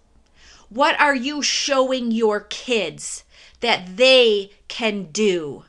What 0.69 0.99
are 1.01 1.15
you 1.15 1.43
showing 1.43 2.11
your 2.11 2.41
kids 2.41 3.25
that 3.61 3.97
they 3.97 4.51
can 4.69 5.05
do 5.05 5.65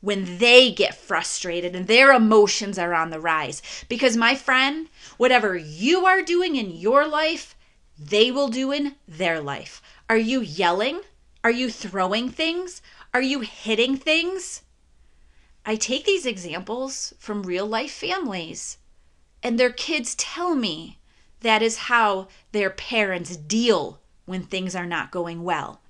when 0.00 0.38
they 0.38 0.70
get 0.70 0.94
frustrated 0.94 1.74
and 1.74 1.86
their 1.86 2.12
emotions 2.12 2.78
are 2.78 2.94
on 2.94 3.10
the 3.10 3.20
rise. 3.20 3.62
Because, 3.88 4.16
my 4.16 4.34
friend, 4.34 4.88
whatever 5.16 5.56
you 5.56 6.06
are 6.06 6.22
doing 6.22 6.56
in 6.56 6.70
your 6.70 7.06
life, 7.06 7.56
they 7.98 8.30
will 8.30 8.48
do 8.48 8.70
in 8.70 8.94
their 9.08 9.40
life. 9.40 9.82
Are 10.10 10.16
you 10.16 10.40
yelling? 10.40 11.02
Are 11.44 11.50
you 11.50 11.70
throwing 11.70 12.30
things? 12.30 12.80
Are 13.12 13.20
you 13.20 13.40
hitting 13.40 13.98
things? 13.98 14.62
I 15.66 15.76
take 15.76 16.06
these 16.06 16.24
examples 16.24 17.12
from 17.18 17.42
real 17.42 17.66
life 17.66 17.92
families, 17.92 18.78
and 19.42 19.60
their 19.60 19.70
kids 19.70 20.14
tell 20.14 20.54
me 20.54 20.98
that 21.40 21.60
is 21.60 21.76
how 21.76 22.28
their 22.52 22.70
parents 22.70 23.36
deal 23.36 24.00
when 24.24 24.44
things 24.44 24.74
are 24.74 24.86
not 24.86 25.10
going 25.10 25.44
well. 25.44 25.82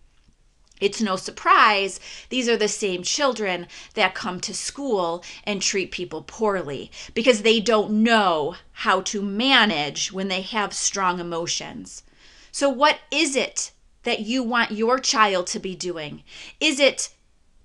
It's 0.80 1.00
no 1.00 1.14
surprise 1.14 2.00
these 2.28 2.48
are 2.48 2.56
the 2.56 2.66
same 2.66 3.04
children 3.04 3.68
that 3.94 4.16
come 4.16 4.40
to 4.40 4.52
school 4.52 5.22
and 5.44 5.62
treat 5.62 5.92
people 5.92 6.22
poorly 6.22 6.90
because 7.14 7.42
they 7.42 7.60
don't 7.60 8.02
know 8.02 8.56
how 8.72 9.00
to 9.02 9.22
manage 9.22 10.10
when 10.10 10.26
they 10.26 10.42
have 10.42 10.74
strong 10.74 11.20
emotions. 11.20 12.02
So, 12.50 12.68
what 12.68 12.98
is 13.12 13.36
it 13.36 13.70
that 14.08 14.20
you 14.20 14.42
want 14.42 14.70
your 14.70 14.98
child 14.98 15.46
to 15.48 15.58
be 15.58 15.74
doing? 15.74 16.22
Is 16.58 16.80
it 16.80 17.10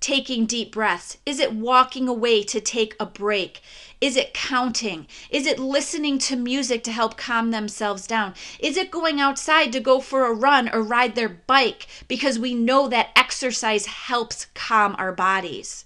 taking 0.01 0.45
deep 0.45 0.73
breaths? 0.73 1.17
Is 1.25 1.39
it 1.39 1.53
walking 1.53 2.10
away 2.10 2.43
to 2.43 2.60
take 2.60 2.93
a 2.99 3.06
break? 3.06 3.62
Is 4.01 4.17
it 4.17 4.34
counting? 4.34 5.08
Is 5.29 5.47
it 5.47 5.58
listening 5.58 6.17
to 6.19 6.36
music 6.36 6.84
to 6.84 6.91
help 6.91 7.15
calm 7.15 7.51
themselves 7.51 8.06
down? 8.06 8.34
Is 8.60 8.75
it 8.75 8.91
going 8.91 9.21
outside 9.21 9.71
to 9.71 9.79
go 9.79 10.01
for 10.01 10.25
a 10.25 10.34
run 10.34 10.67
or 10.73 10.84
ride 10.84 11.15
their 11.15 11.29
bike 11.29 11.88
because 12.10 12.38
we 12.38 12.53
know 12.53 12.89
that 12.89 13.12
exercise 13.15 13.86
helps 13.86 14.47
calm 14.53 14.93
our 14.97 15.13
bodies? 15.13 15.86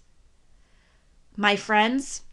My 1.35 1.55
friends, 1.55 2.23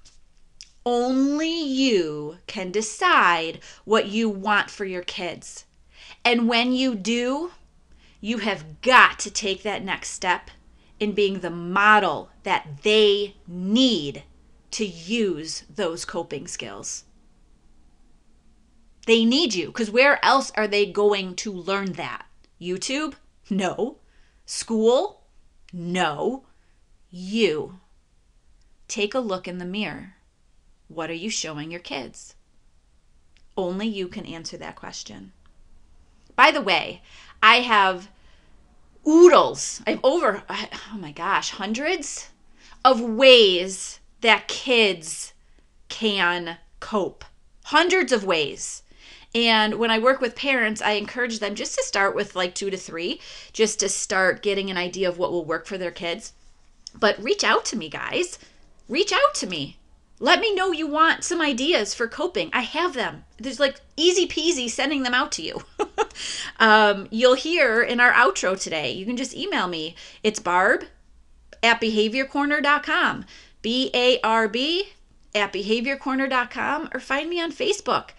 only 0.86 1.62
you 1.62 2.38
can 2.46 2.70
decide 2.70 3.60
what 3.84 4.06
you 4.06 4.30
want 4.30 4.70
for 4.70 4.86
your 4.86 5.02
kids. 5.02 5.66
And 6.24 6.48
when 6.48 6.72
you 6.72 6.94
do, 6.94 7.50
you 8.24 8.38
have 8.38 8.80
got 8.80 9.18
to 9.18 9.30
take 9.30 9.62
that 9.62 9.84
next 9.84 10.08
step 10.08 10.50
in 10.98 11.12
being 11.12 11.40
the 11.40 11.50
model 11.50 12.30
that 12.42 12.66
they 12.82 13.36
need 13.46 14.22
to 14.70 14.86
use 14.86 15.64
those 15.68 16.06
coping 16.06 16.46
skills. 16.46 17.04
They 19.06 19.26
need 19.26 19.52
you 19.52 19.66
because 19.66 19.90
where 19.90 20.24
else 20.24 20.50
are 20.56 20.66
they 20.66 20.86
going 20.86 21.36
to 21.36 21.52
learn 21.52 21.92
that? 21.92 22.24
YouTube? 22.58 23.12
No. 23.50 23.98
School? 24.46 25.24
No. 25.70 26.46
You. 27.10 27.78
Take 28.88 29.14
a 29.14 29.18
look 29.18 29.46
in 29.46 29.58
the 29.58 29.66
mirror. 29.66 30.14
What 30.88 31.10
are 31.10 31.12
you 31.12 31.28
showing 31.28 31.70
your 31.70 31.80
kids? 31.80 32.36
Only 33.54 33.86
you 33.86 34.08
can 34.08 34.24
answer 34.24 34.56
that 34.56 34.76
question. 34.76 35.32
By 36.36 36.50
the 36.50 36.62
way, 36.62 37.02
I 37.42 37.56
have 37.56 38.08
oodles. 39.06 39.82
I 39.86 39.90
have 39.90 40.00
over, 40.02 40.42
oh 40.48 40.98
my 40.98 41.12
gosh, 41.12 41.50
hundreds 41.50 42.30
of 42.84 43.00
ways 43.00 44.00
that 44.20 44.48
kids 44.48 45.32
can 45.88 46.58
cope. 46.80 47.24
Hundreds 47.64 48.12
of 48.12 48.24
ways. 48.24 48.82
And 49.34 49.74
when 49.74 49.90
I 49.90 49.98
work 49.98 50.20
with 50.20 50.36
parents, 50.36 50.80
I 50.80 50.92
encourage 50.92 51.40
them 51.40 51.54
just 51.54 51.74
to 51.74 51.82
start 51.82 52.14
with 52.14 52.36
like 52.36 52.54
two 52.54 52.70
to 52.70 52.76
three, 52.76 53.20
just 53.52 53.80
to 53.80 53.88
start 53.88 54.42
getting 54.42 54.70
an 54.70 54.76
idea 54.76 55.08
of 55.08 55.18
what 55.18 55.32
will 55.32 55.44
work 55.44 55.66
for 55.66 55.76
their 55.76 55.90
kids. 55.90 56.32
But 56.98 57.22
reach 57.22 57.42
out 57.42 57.64
to 57.66 57.76
me, 57.76 57.88
guys. 57.88 58.38
Reach 58.88 59.12
out 59.12 59.34
to 59.36 59.46
me. 59.46 59.78
Let 60.20 60.38
me 60.38 60.54
know 60.54 60.70
you 60.70 60.86
want 60.86 61.24
some 61.24 61.40
ideas 61.40 61.94
for 61.94 62.06
coping. 62.06 62.50
I 62.52 62.60
have 62.60 62.94
them. 62.94 63.24
There's 63.38 63.58
like 63.58 63.80
easy 63.96 64.28
peasy 64.28 64.70
sending 64.70 65.02
them 65.02 65.14
out 65.14 65.32
to 65.32 65.42
you. 65.42 65.62
um, 66.58 67.08
you'll 67.10 67.34
hear 67.34 67.82
in 67.82 68.00
our 68.00 68.12
outro 68.12 68.60
today. 68.60 68.92
You 68.92 69.06
can 69.06 69.16
just 69.16 69.34
email 69.34 69.68
me. 69.68 69.94
It's 70.22 70.40
barb 70.40 70.84
at 71.62 71.80
behaviorcorner.com. 71.80 73.24
B 73.62 73.90
A 73.94 74.20
R 74.20 74.48
B 74.48 74.90
at 75.34 75.52
behaviorcorner.com 75.52 76.90
or 76.92 77.00
find 77.00 77.28
me 77.28 77.40
on 77.40 77.50
Facebook. 77.50 78.10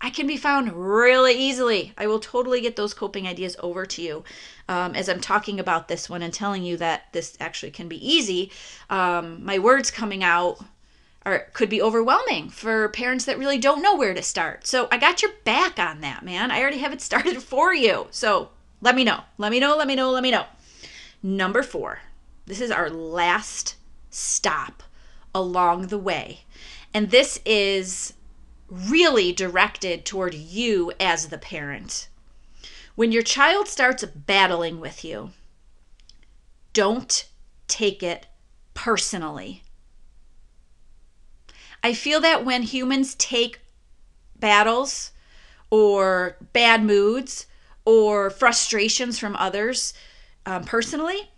I 0.00 0.10
can 0.10 0.26
be 0.26 0.36
found 0.36 0.72
really 0.72 1.34
easily. 1.34 1.94
I 1.96 2.06
will 2.06 2.18
totally 2.18 2.60
get 2.60 2.76
those 2.76 2.92
coping 2.92 3.26
ideas 3.26 3.56
over 3.60 3.86
to 3.86 4.02
you 4.02 4.24
um, 4.68 4.94
as 4.94 5.08
I'm 5.08 5.20
talking 5.20 5.58
about 5.58 5.88
this 5.88 6.10
one 6.10 6.20
and 6.20 6.34
telling 6.34 6.64
you 6.64 6.76
that 6.76 7.12
this 7.12 7.36
actually 7.40 7.70
can 7.70 7.88
be 7.88 8.06
easy. 8.06 8.50
Um, 8.90 9.42
my 9.44 9.58
words 9.58 9.90
coming 9.90 10.22
out 10.22 10.58
or 11.26 11.40
could 11.52 11.68
be 11.68 11.82
overwhelming 11.82 12.48
for 12.48 12.88
parents 12.90 13.24
that 13.24 13.38
really 13.38 13.58
don't 13.58 13.82
know 13.82 13.96
where 13.96 14.14
to 14.14 14.22
start. 14.22 14.64
So 14.64 14.86
I 14.92 14.96
got 14.96 15.22
your 15.22 15.32
back 15.44 15.78
on 15.78 16.00
that, 16.00 16.24
man. 16.24 16.52
I 16.52 16.60
already 16.60 16.78
have 16.78 16.92
it 16.92 17.00
started 17.02 17.42
for 17.42 17.74
you. 17.74 18.06
So 18.12 18.50
let 18.80 18.94
me 18.94 19.04
know. 19.04 19.20
Let 19.36 19.50
me 19.50 19.58
know. 19.58 19.76
Let 19.76 19.88
me 19.88 19.96
know. 19.96 20.10
Let 20.10 20.22
me 20.22 20.30
know. 20.30 20.46
Number 21.22 21.62
four. 21.62 22.00
This 22.46 22.60
is 22.60 22.70
our 22.70 22.88
last 22.88 23.74
stop 24.08 24.84
along 25.34 25.88
the 25.88 25.98
way. 25.98 26.44
And 26.94 27.10
this 27.10 27.40
is 27.44 28.14
really 28.70 29.32
directed 29.32 30.04
toward 30.04 30.32
you 30.32 30.92
as 31.00 31.26
the 31.26 31.38
parent. 31.38 32.08
When 32.94 33.10
your 33.10 33.22
child 33.22 33.66
starts 33.66 34.04
battling 34.04 34.78
with 34.78 35.04
you, 35.04 35.32
don't 36.72 37.28
take 37.66 38.02
it 38.02 38.26
personally. 38.74 39.64
I 41.86 41.92
feel 41.92 42.20
that 42.22 42.44
when 42.44 42.64
humans 42.64 43.14
take 43.14 43.60
battles 44.40 45.12
or 45.70 46.36
bad 46.52 46.82
moods 46.82 47.46
or 47.84 48.28
frustrations 48.28 49.20
from 49.20 49.36
others 49.36 49.94
um, 50.44 50.64
personally, 50.64 51.30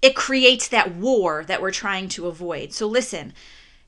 it 0.00 0.14
creates 0.14 0.68
that 0.68 0.94
war 0.94 1.42
that 1.48 1.60
we're 1.60 1.72
trying 1.72 2.08
to 2.10 2.28
avoid. 2.28 2.72
So, 2.72 2.86
listen, 2.86 3.32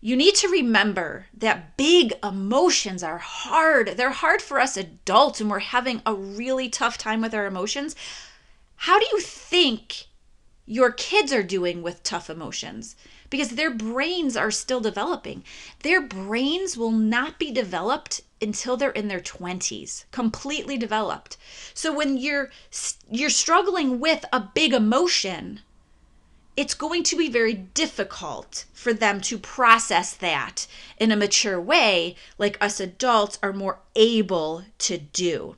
you 0.01 0.17
need 0.17 0.35
to 0.35 0.49
remember 0.49 1.27
that 1.35 1.77
big 1.77 2.15
emotions 2.25 3.05
are 3.05 3.19
hard. 3.19 3.91
They're 3.97 4.11
hard 4.11 4.43
for 4.43 4.59
us 4.59 4.77
adults, 4.77 5.41
and 5.41 5.49
we're 5.49 5.61
having 5.61 6.03
a 6.05 6.15
really 6.15 6.69
tough 6.69 6.99
time 6.99 7.21
with 7.21 7.33
our 7.33 7.47
emotions. 7.47 7.95
How 8.75 8.99
do 8.99 9.07
you 9.13 9.21
think 9.21 10.07
your 10.67 10.91
kids 10.91 11.33
are 11.33 11.45
doing 11.45 11.81
with 11.81 12.03
tough 12.03 12.29
emotions? 12.29 12.97
Because 13.31 13.51
their 13.51 13.71
brains 13.71 14.37
are 14.37 14.51
still 14.51 14.81
developing. 14.81 15.45
Their 15.83 16.01
brains 16.01 16.77
will 16.77 16.93
not 16.93 17.39
be 17.39 17.51
developed 17.51 18.23
until 18.41 18.77
they're 18.77 18.91
in 18.91 19.09
their 19.09 19.21
20s, 19.21 20.05
completely 20.11 20.77
developed. 20.77 21.37
So 21.75 21.93
when 21.93 22.17
you're 22.17 22.51
you're 23.11 23.31
struggling 23.31 24.01
with 24.01 24.25
a 24.33 24.41
big 24.41 24.73
emotion, 24.73 25.61
it's 26.57 26.75
going 26.75 27.03
to 27.05 27.17
be 27.17 27.29
very 27.29 27.55
difficult 27.55 28.65
for 28.73 28.93
them 28.93 29.21
to 29.23 29.39
process 29.39 30.13
that 30.15 30.67
in 30.99 31.13
a 31.13 31.17
mature 31.17 31.61
way 31.61 32.17
like 32.37 32.59
us 32.61 32.81
adults 32.81 33.39
are 33.43 33.53
more 33.53 33.79
able 33.95 34.65
to 34.79 34.99
do. 34.99 35.57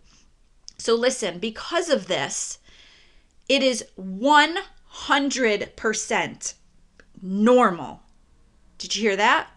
So 0.76 0.94
listen, 0.94 1.38
because 1.38 1.88
of 1.88 2.06
this, 2.06 2.58
it 3.48 3.62
is 3.62 3.84
100% 3.98 6.54
normal. 7.22 8.02
Did 8.78 8.96
you 8.96 9.02
hear 9.02 9.16
that? 9.16 9.48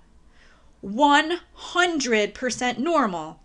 100% 0.84 2.78
normal 2.78 3.39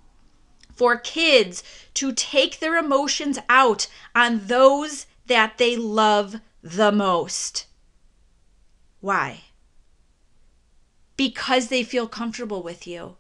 for 0.75 0.97
kids 0.97 1.63
to 1.95 2.13
take 2.13 2.59
their 2.59 2.77
emotions 2.77 3.39
out 3.49 3.87
on 4.15 4.47
those 4.47 5.07
that 5.27 5.59
they 5.59 5.77
love 5.77 6.41
the 6.63 6.91
most. 6.93 7.67
Why? 9.01 9.43
Because 11.17 11.69
they 11.69 11.83
feel 11.83 12.09
comfortable 12.09 12.63
with 12.63 12.87
you. 12.87 13.17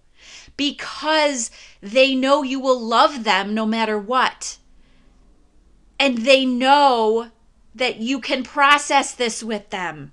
Because 0.56 1.50
they 1.80 2.14
know 2.14 2.42
you 2.42 2.60
will 2.60 2.80
love 2.80 3.24
them 3.24 3.54
no 3.54 3.66
matter 3.66 3.98
what. 3.98 4.58
And 5.98 6.18
they 6.18 6.44
know 6.44 7.30
that 7.74 7.96
you 7.96 8.20
can 8.20 8.42
process 8.42 9.12
this 9.14 9.42
with 9.42 9.70
them 9.70 10.12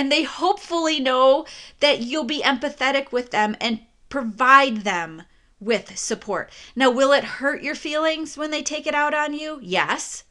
and 0.00 0.10
they 0.10 0.22
hopefully 0.22 0.98
know 0.98 1.44
that 1.80 2.00
you'll 2.00 2.24
be 2.24 2.40
empathetic 2.40 3.12
with 3.12 3.32
them 3.32 3.54
and 3.60 3.80
provide 4.08 4.78
them 4.78 5.24
with 5.60 5.98
support. 5.98 6.50
Now, 6.74 6.88
will 6.88 7.12
it 7.12 7.22
hurt 7.22 7.62
your 7.62 7.74
feelings 7.74 8.34
when 8.34 8.50
they 8.50 8.62
take 8.62 8.86
it 8.86 8.94
out 8.94 9.12
on 9.12 9.34
you? 9.34 9.58
Yes. 9.60 10.24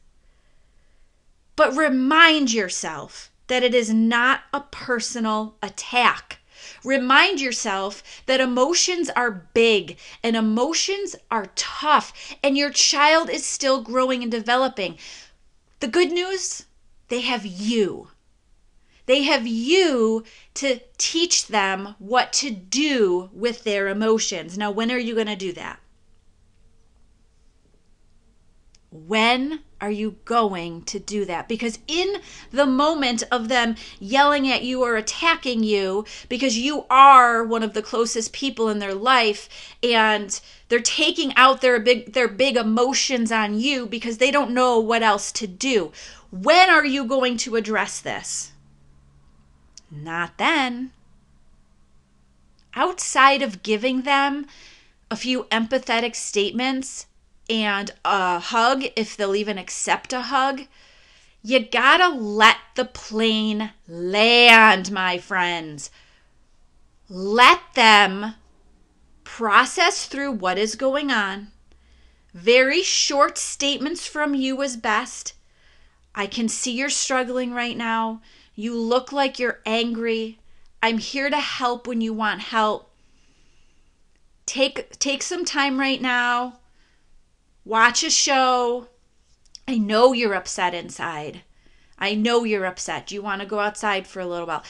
But 1.54 1.76
remind 1.76 2.52
yourself 2.52 3.30
that 3.46 3.62
it 3.62 3.72
is 3.72 3.94
not 3.94 4.40
a 4.52 4.58
personal 4.58 5.54
attack. 5.62 6.40
Remind 6.82 7.40
yourself 7.40 8.02
that 8.26 8.40
emotions 8.40 9.08
are 9.10 9.46
big 9.54 9.98
and 10.24 10.34
emotions 10.34 11.14
are 11.30 11.52
tough, 11.54 12.12
and 12.42 12.58
your 12.58 12.70
child 12.70 13.30
is 13.30 13.46
still 13.46 13.82
growing 13.82 14.24
and 14.24 14.32
developing. 14.32 14.98
The 15.78 15.86
good 15.86 16.10
news, 16.10 16.64
they 17.06 17.20
have 17.20 17.46
you. 17.46 18.08
They 19.10 19.24
have 19.24 19.44
you 19.44 20.22
to 20.54 20.78
teach 20.96 21.48
them 21.48 21.96
what 21.98 22.32
to 22.34 22.48
do 22.48 23.28
with 23.32 23.64
their 23.64 23.88
emotions. 23.88 24.56
Now, 24.56 24.70
when 24.70 24.92
are 24.92 25.00
you 25.00 25.16
going 25.16 25.26
to 25.26 25.34
do 25.34 25.52
that? 25.54 25.80
When 28.92 29.62
are 29.80 29.90
you 29.90 30.14
going 30.24 30.82
to 30.82 31.00
do 31.00 31.24
that? 31.24 31.48
Because 31.48 31.80
in 31.88 32.18
the 32.52 32.66
moment 32.66 33.24
of 33.32 33.48
them 33.48 33.74
yelling 33.98 34.48
at 34.48 34.62
you 34.62 34.84
or 34.84 34.94
attacking 34.94 35.64
you, 35.64 36.04
because 36.28 36.56
you 36.56 36.86
are 36.88 37.42
one 37.42 37.64
of 37.64 37.74
the 37.74 37.82
closest 37.82 38.32
people 38.32 38.68
in 38.68 38.78
their 38.78 38.94
life, 38.94 39.48
and 39.82 40.40
they're 40.68 40.78
taking 40.78 41.34
out 41.34 41.62
their 41.62 41.80
big 41.80 42.12
their 42.12 42.28
big 42.28 42.56
emotions 42.56 43.32
on 43.32 43.58
you 43.58 43.86
because 43.86 44.18
they 44.18 44.30
don't 44.30 44.54
know 44.54 44.78
what 44.78 45.02
else 45.02 45.32
to 45.32 45.48
do. 45.48 45.90
When 46.30 46.70
are 46.70 46.86
you 46.86 47.04
going 47.04 47.38
to 47.38 47.56
address 47.56 47.98
this? 47.98 48.49
Not 49.90 50.38
then. 50.38 50.92
Outside 52.74 53.42
of 53.42 53.62
giving 53.62 54.02
them 54.02 54.46
a 55.10 55.16
few 55.16 55.44
empathetic 55.44 56.14
statements 56.14 57.06
and 57.48 57.90
a 58.04 58.38
hug, 58.38 58.84
if 58.94 59.16
they'll 59.16 59.34
even 59.34 59.58
accept 59.58 60.12
a 60.12 60.22
hug, 60.22 60.62
you 61.42 61.58
gotta 61.58 62.08
let 62.08 62.58
the 62.76 62.84
plane 62.84 63.72
land, 63.88 64.92
my 64.92 65.18
friends. 65.18 65.90
Let 67.08 67.60
them 67.74 68.34
process 69.24 70.06
through 70.06 70.32
what 70.32 70.58
is 70.58 70.76
going 70.76 71.10
on. 71.10 71.48
Very 72.32 72.82
short 72.82 73.36
statements 73.36 74.06
from 74.06 74.34
you 74.34 74.60
is 74.62 74.76
best. 74.76 75.32
I 76.14 76.26
can 76.26 76.48
see 76.48 76.72
you're 76.72 76.90
struggling 76.90 77.52
right 77.52 77.76
now. 77.76 78.20
You 78.60 78.78
look 78.78 79.10
like 79.10 79.38
you're 79.38 79.60
angry. 79.64 80.38
I'm 80.82 80.98
here 80.98 81.30
to 81.30 81.40
help 81.40 81.86
when 81.86 82.02
you 82.02 82.12
want 82.12 82.42
help. 82.42 82.90
Take 84.44 84.98
take 84.98 85.22
some 85.22 85.46
time 85.46 85.80
right 85.80 86.02
now. 86.02 86.58
Watch 87.64 88.04
a 88.04 88.10
show. 88.10 88.88
I 89.66 89.78
know 89.78 90.12
you're 90.12 90.34
upset 90.34 90.74
inside. 90.74 91.40
I 91.98 92.14
know 92.14 92.44
you're 92.44 92.66
upset. 92.66 93.06
Do 93.06 93.14
you 93.14 93.22
want 93.22 93.40
to 93.40 93.46
go 93.46 93.60
outside 93.60 94.06
for 94.06 94.20
a 94.20 94.26
little 94.26 94.46
while? 94.46 94.62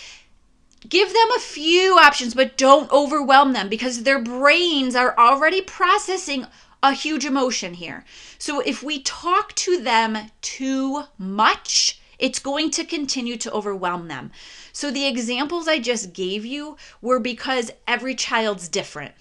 Give 0.89 1.09
them 1.09 1.31
a 1.35 1.41
few 1.41 1.99
options, 1.99 2.33
but 2.33 2.57
don't 2.57 2.93
overwhelm 2.93 3.55
them 3.55 3.69
because 3.69 4.05
their 4.05 4.23
brains 4.23 4.95
are 4.95 5.19
already 5.19 5.63
processing 5.63 6.47
a 6.81 6.93
huge 6.93 7.25
emotion 7.27 7.75
here. 7.75 8.05
So 8.39 8.61
if 8.61 8.85
we 8.85 9.03
talk 9.03 9.53
to 9.57 9.83
them 9.83 10.31
too 10.43 11.07
much, 11.19 12.00
it's 12.21 12.39
going 12.39 12.71
to 12.73 12.85
continue 12.85 13.37
to 13.39 13.53
overwhelm 13.53 14.09
them. 14.09 14.31
So 14.73 14.91
the 14.91 15.07
examples 15.07 15.67
I 15.67 15.79
just 15.79 16.13
gave 16.13 16.45
you 16.45 16.77
were 17.01 17.19
because 17.19 17.73
every 17.89 18.15
child's 18.15 18.69
different. 18.69 19.15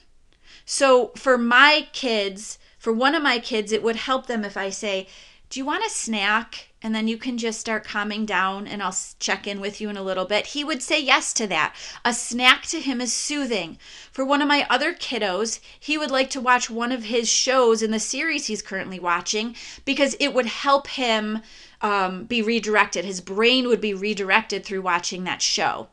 So 0.66 1.12
for 1.16 1.38
my 1.38 1.88
kids, 1.94 2.60
for 2.78 2.94
one 2.94 3.16
of 3.16 3.24
my 3.24 3.40
kids, 3.40 3.72
it 3.72 3.82
would 3.82 3.96
help 3.96 4.28
them 4.28 4.46
if 4.46 4.56
I 4.56 4.70
say, 4.70 5.08
Do 5.50 5.60
you 5.60 5.66
want 5.66 5.86
a 5.86 5.90
snack? 5.90 6.70
And 6.82 6.96
then 6.96 7.10
you 7.10 7.18
can 7.18 7.38
just 7.38 7.60
start 7.60 7.84
calming 7.84 8.26
down 8.26 8.66
and 8.66 8.82
I'll 8.82 8.96
check 9.20 9.46
in 9.46 9.60
with 9.60 9.82
you 9.82 9.90
in 9.90 9.98
a 9.98 10.04
little 10.04 10.24
bit. 10.24 10.46
He 10.46 10.64
would 10.64 10.82
say 10.82 11.02
yes 11.02 11.34
to 11.34 11.48
that. 11.48 11.76
A 12.06 12.14
snack 12.14 12.68
to 12.68 12.80
him 12.80 13.02
is 13.02 13.12
soothing. 13.12 13.78
For 14.12 14.24
one 14.24 14.42
of 14.42 14.48
my 14.48 14.66
other 14.70 14.94
kiddos, 14.94 15.60
he 15.78 15.98
would 15.98 16.12
like 16.12 16.30
to 16.30 16.40
watch 16.40 16.70
one 16.70 16.94
of 16.94 17.04
his 17.04 17.28
shows 17.28 17.82
in 17.82 17.92
the 17.92 18.00
series 18.00 18.46
he's 18.46 18.62
currently 18.62 19.00
watching 19.00 19.56
because 19.84 20.16
it 20.22 20.34
would 20.34 20.46
help 20.46 20.88
him 20.88 21.42
um, 21.82 22.26
be 22.26 22.42
redirected. 22.42 23.06
His 23.06 23.22
brain 23.22 23.68
would 23.68 23.82
be 23.82 23.94
redirected 23.94 24.66
through 24.66 24.82
watching 24.82 25.24
that 25.24 25.42
show. 25.42 25.90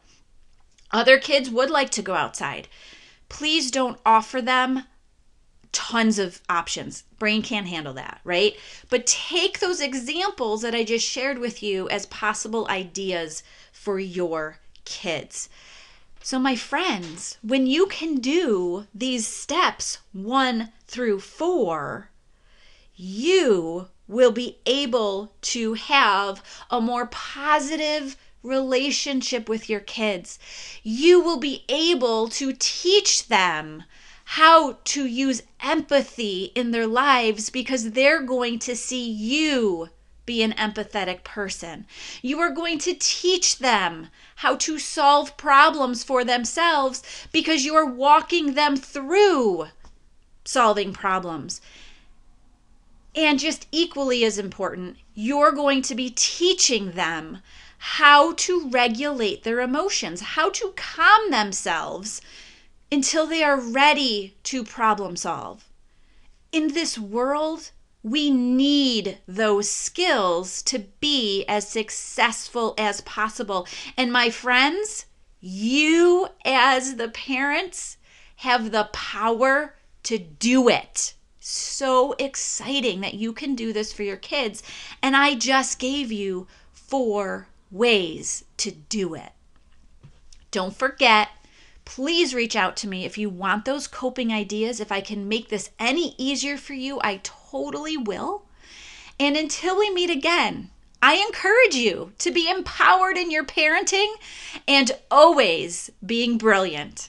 Other 0.91 1.19
kids 1.19 1.51
would 1.51 1.71
like 1.71 1.91
to 1.91 2.03
go 2.03 2.15
outside. 2.15 2.69
Please 3.29 3.71
don't 3.71 3.99
offer 4.07 4.41
them 4.41 4.85
tons 5.73 6.19
of 6.19 6.41
options. 6.49 7.05
Brain 7.19 7.43
can't 7.43 7.67
handle 7.69 7.93
that, 7.95 8.21
right? 8.25 8.57
But 8.89 9.07
take 9.07 9.59
those 9.59 9.81
examples 9.81 10.63
that 10.63 10.75
I 10.75 10.85
just 10.85 11.07
shared 11.07 11.39
with 11.39 11.63
you 11.63 11.89
as 11.91 12.07
possible 12.07 12.67
ideas 12.71 13.43
for 13.73 13.99
your 13.99 14.59
kids. 14.85 15.49
So, 16.23 16.39
my 16.39 16.57
friends, 16.57 17.39
when 17.43 17.67
you 17.67 17.87
can 17.87 18.17
do 18.17 18.87
these 18.95 19.27
steps 19.27 19.99
one 20.13 20.73
through 20.87 21.21
four, 21.21 22.11
you 22.97 23.89
will 24.09 24.33
be 24.33 24.59
able 24.67 25.33
to 25.41 25.75
have 25.75 26.43
a 26.71 26.81
more 26.81 27.07
positive 27.07 28.17
relationship 28.43 29.49
with 29.49 29.69
your 29.69 29.81
kids. 29.81 30.39
You 30.83 31.21
will 31.21 31.39
be 31.39 31.65
able 31.69 32.29
to 32.29 32.55
teach 32.59 33.29
them 33.29 33.85
how 34.31 34.79
to 34.85 35.07
use 35.07 35.43
empathy 35.61 36.53
in 36.55 36.71
their 36.71 36.87
lives 36.87 37.51
because 37.51 37.93
they're 37.93 38.23
going 38.23 38.59
to 38.61 38.75
see 38.75 39.09
you 39.09 39.89
be 40.27 40.43
an 40.43 40.53
empathetic 40.55 41.23
person. 41.23 41.87
You 42.21 42.41
are 42.41 42.51
going 42.51 42.79
to 42.81 42.97
teach 42.99 43.59
them 43.59 44.09
how 44.37 44.57
to 44.57 44.79
solve 44.79 45.37
problems 45.37 46.03
for 46.03 46.25
themselves 46.25 47.03
because 47.33 47.65
you 47.65 47.77
are 47.77 47.87
walking 47.87 48.55
them 48.55 48.77
through 48.77 49.69
solving 50.45 50.93
problems. 50.93 51.61
And 53.17 53.39
just 53.39 53.67
equally 53.73 54.25
as 54.27 54.37
important, 54.39 54.99
you're 55.15 55.51
going 55.51 55.81
to 55.83 55.95
be 55.95 56.11
teaching 56.11 56.93
them 56.93 57.39
how 57.79 58.35
to 58.35 58.69
regulate 58.69 59.43
their 59.43 59.61
emotions, 59.61 60.21
how 60.21 60.51
to 60.51 60.75
calm 60.77 61.31
themselves 61.31 62.21
until 62.93 63.27
they 63.27 63.43
are 63.43 63.59
ready 63.59 64.37
to 64.45 64.63
problem 64.63 65.17
solve. 65.17 65.65
In 66.53 66.75
this 66.75 66.99
world, 66.99 67.71
we 68.03 68.31
need 68.31 69.19
those 69.27 69.71
skills 69.71 70.63
to 70.63 70.81
be 71.01 71.45
as 71.49 71.69
successful 71.69 72.75
as 72.77 73.01
possible. 73.01 73.67
And 73.97 74.13
my 74.13 74.31
friends, 74.31 75.07
you 75.41 76.29
as 76.45 76.97
the 76.97 77.09
parents 77.09 77.97
have 78.37 78.71
the 78.71 78.91
power 78.93 79.75
to 80.05 80.19
do 80.19 80.69
it. 80.69 81.15
So 81.49 82.17
exciting 82.19 83.03
that 83.03 83.15
you 83.15 83.33
can 83.33 83.55
do 83.55 83.73
this 83.73 83.93
for 83.93 84.03
your 84.03 84.17
kids. 84.17 84.65
And 85.01 85.15
I 85.15 85.37
just 85.37 85.79
gave 85.79 86.11
you 86.11 86.49
four 86.73 87.47
ways 87.71 88.45
to 88.57 88.73
do 88.73 89.15
it. 89.15 89.31
Don't 90.51 90.75
forget 90.75 91.29
please 91.85 92.35
reach 92.35 92.57
out 92.57 92.77
to 92.77 92.89
me 92.89 93.05
if 93.05 93.17
you 93.17 93.31
want 93.31 93.65
those 93.65 93.87
coping 93.87 94.33
ideas. 94.33 94.81
If 94.81 94.91
I 94.91 95.01
can 95.01 95.29
make 95.29 95.49
this 95.49 95.71
any 95.79 96.17
easier 96.19 96.57
for 96.57 96.75
you, 96.75 96.99
I 97.01 97.21
totally 97.23 97.97
will. 97.97 98.45
And 99.21 99.37
until 99.37 99.79
we 99.79 99.89
meet 99.89 100.11
again, 100.11 100.71
I 101.01 101.15
encourage 101.15 101.77
you 101.77 102.13
to 102.19 102.33
be 102.33 102.51
empowered 102.51 103.17
in 103.17 103.31
your 103.31 103.45
parenting 103.45 104.13
and 104.67 104.91
always 105.13 105.91
being 106.05 106.39
brilliant. 106.39 107.09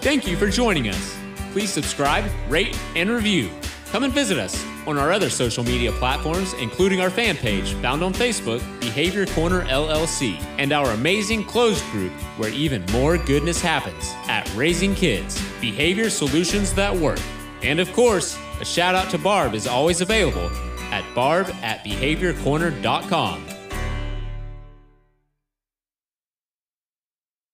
Thank 0.00 0.26
you 0.26 0.36
for 0.36 0.48
joining 0.48 0.88
us. 0.88 1.21
Please 1.52 1.70
subscribe, 1.70 2.24
rate, 2.48 2.78
and 2.96 3.10
review. 3.10 3.50
Come 3.90 4.04
and 4.04 4.12
visit 4.12 4.38
us 4.38 4.64
on 4.86 4.96
our 4.96 5.12
other 5.12 5.28
social 5.28 5.62
media 5.62 5.92
platforms, 5.92 6.54
including 6.54 7.02
our 7.02 7.10
fan 7.10 7.36
page 7.36 7.74
found 7.74 8.02
on 8.02 8.14
Facebook, 8.14 8.60
Behavior 8.80 9.26
Corner 9.26 9.66
LLC, 9.66 10.42
and 10.58 10.72
our 10.72 10.92
amazing 10.92 11.44
closed 11.44 11.84
group 11.90 12.12
where 12.38 12.50
even 12.50 12.84
more 12.86 13.18
goodness 13.18 13.60
happens 13.60 14.12
at 14.28 14.50
Raising 14.54 14.94
Kids 14.94 15.40
Behavior 15.60 16.08
Solutions 16.08 16.72
That 16.72 16.96
Work. 16.96 17.20
And 17.62 17.78
of 17.80 17.92
course, 17.92 18.38
a 18.60 18.64
shout 18.64 18.94
out 18.94 19.10
to 19.10 19.18
Barb 19.18 19.54
is 19.54 19.66
always 19.66 20.00
available 20.00 20.50
at 20.90 21.04
barb 21.14 21.48
at 21.62 21.84
behaviorcorner.com. 21.84 23.51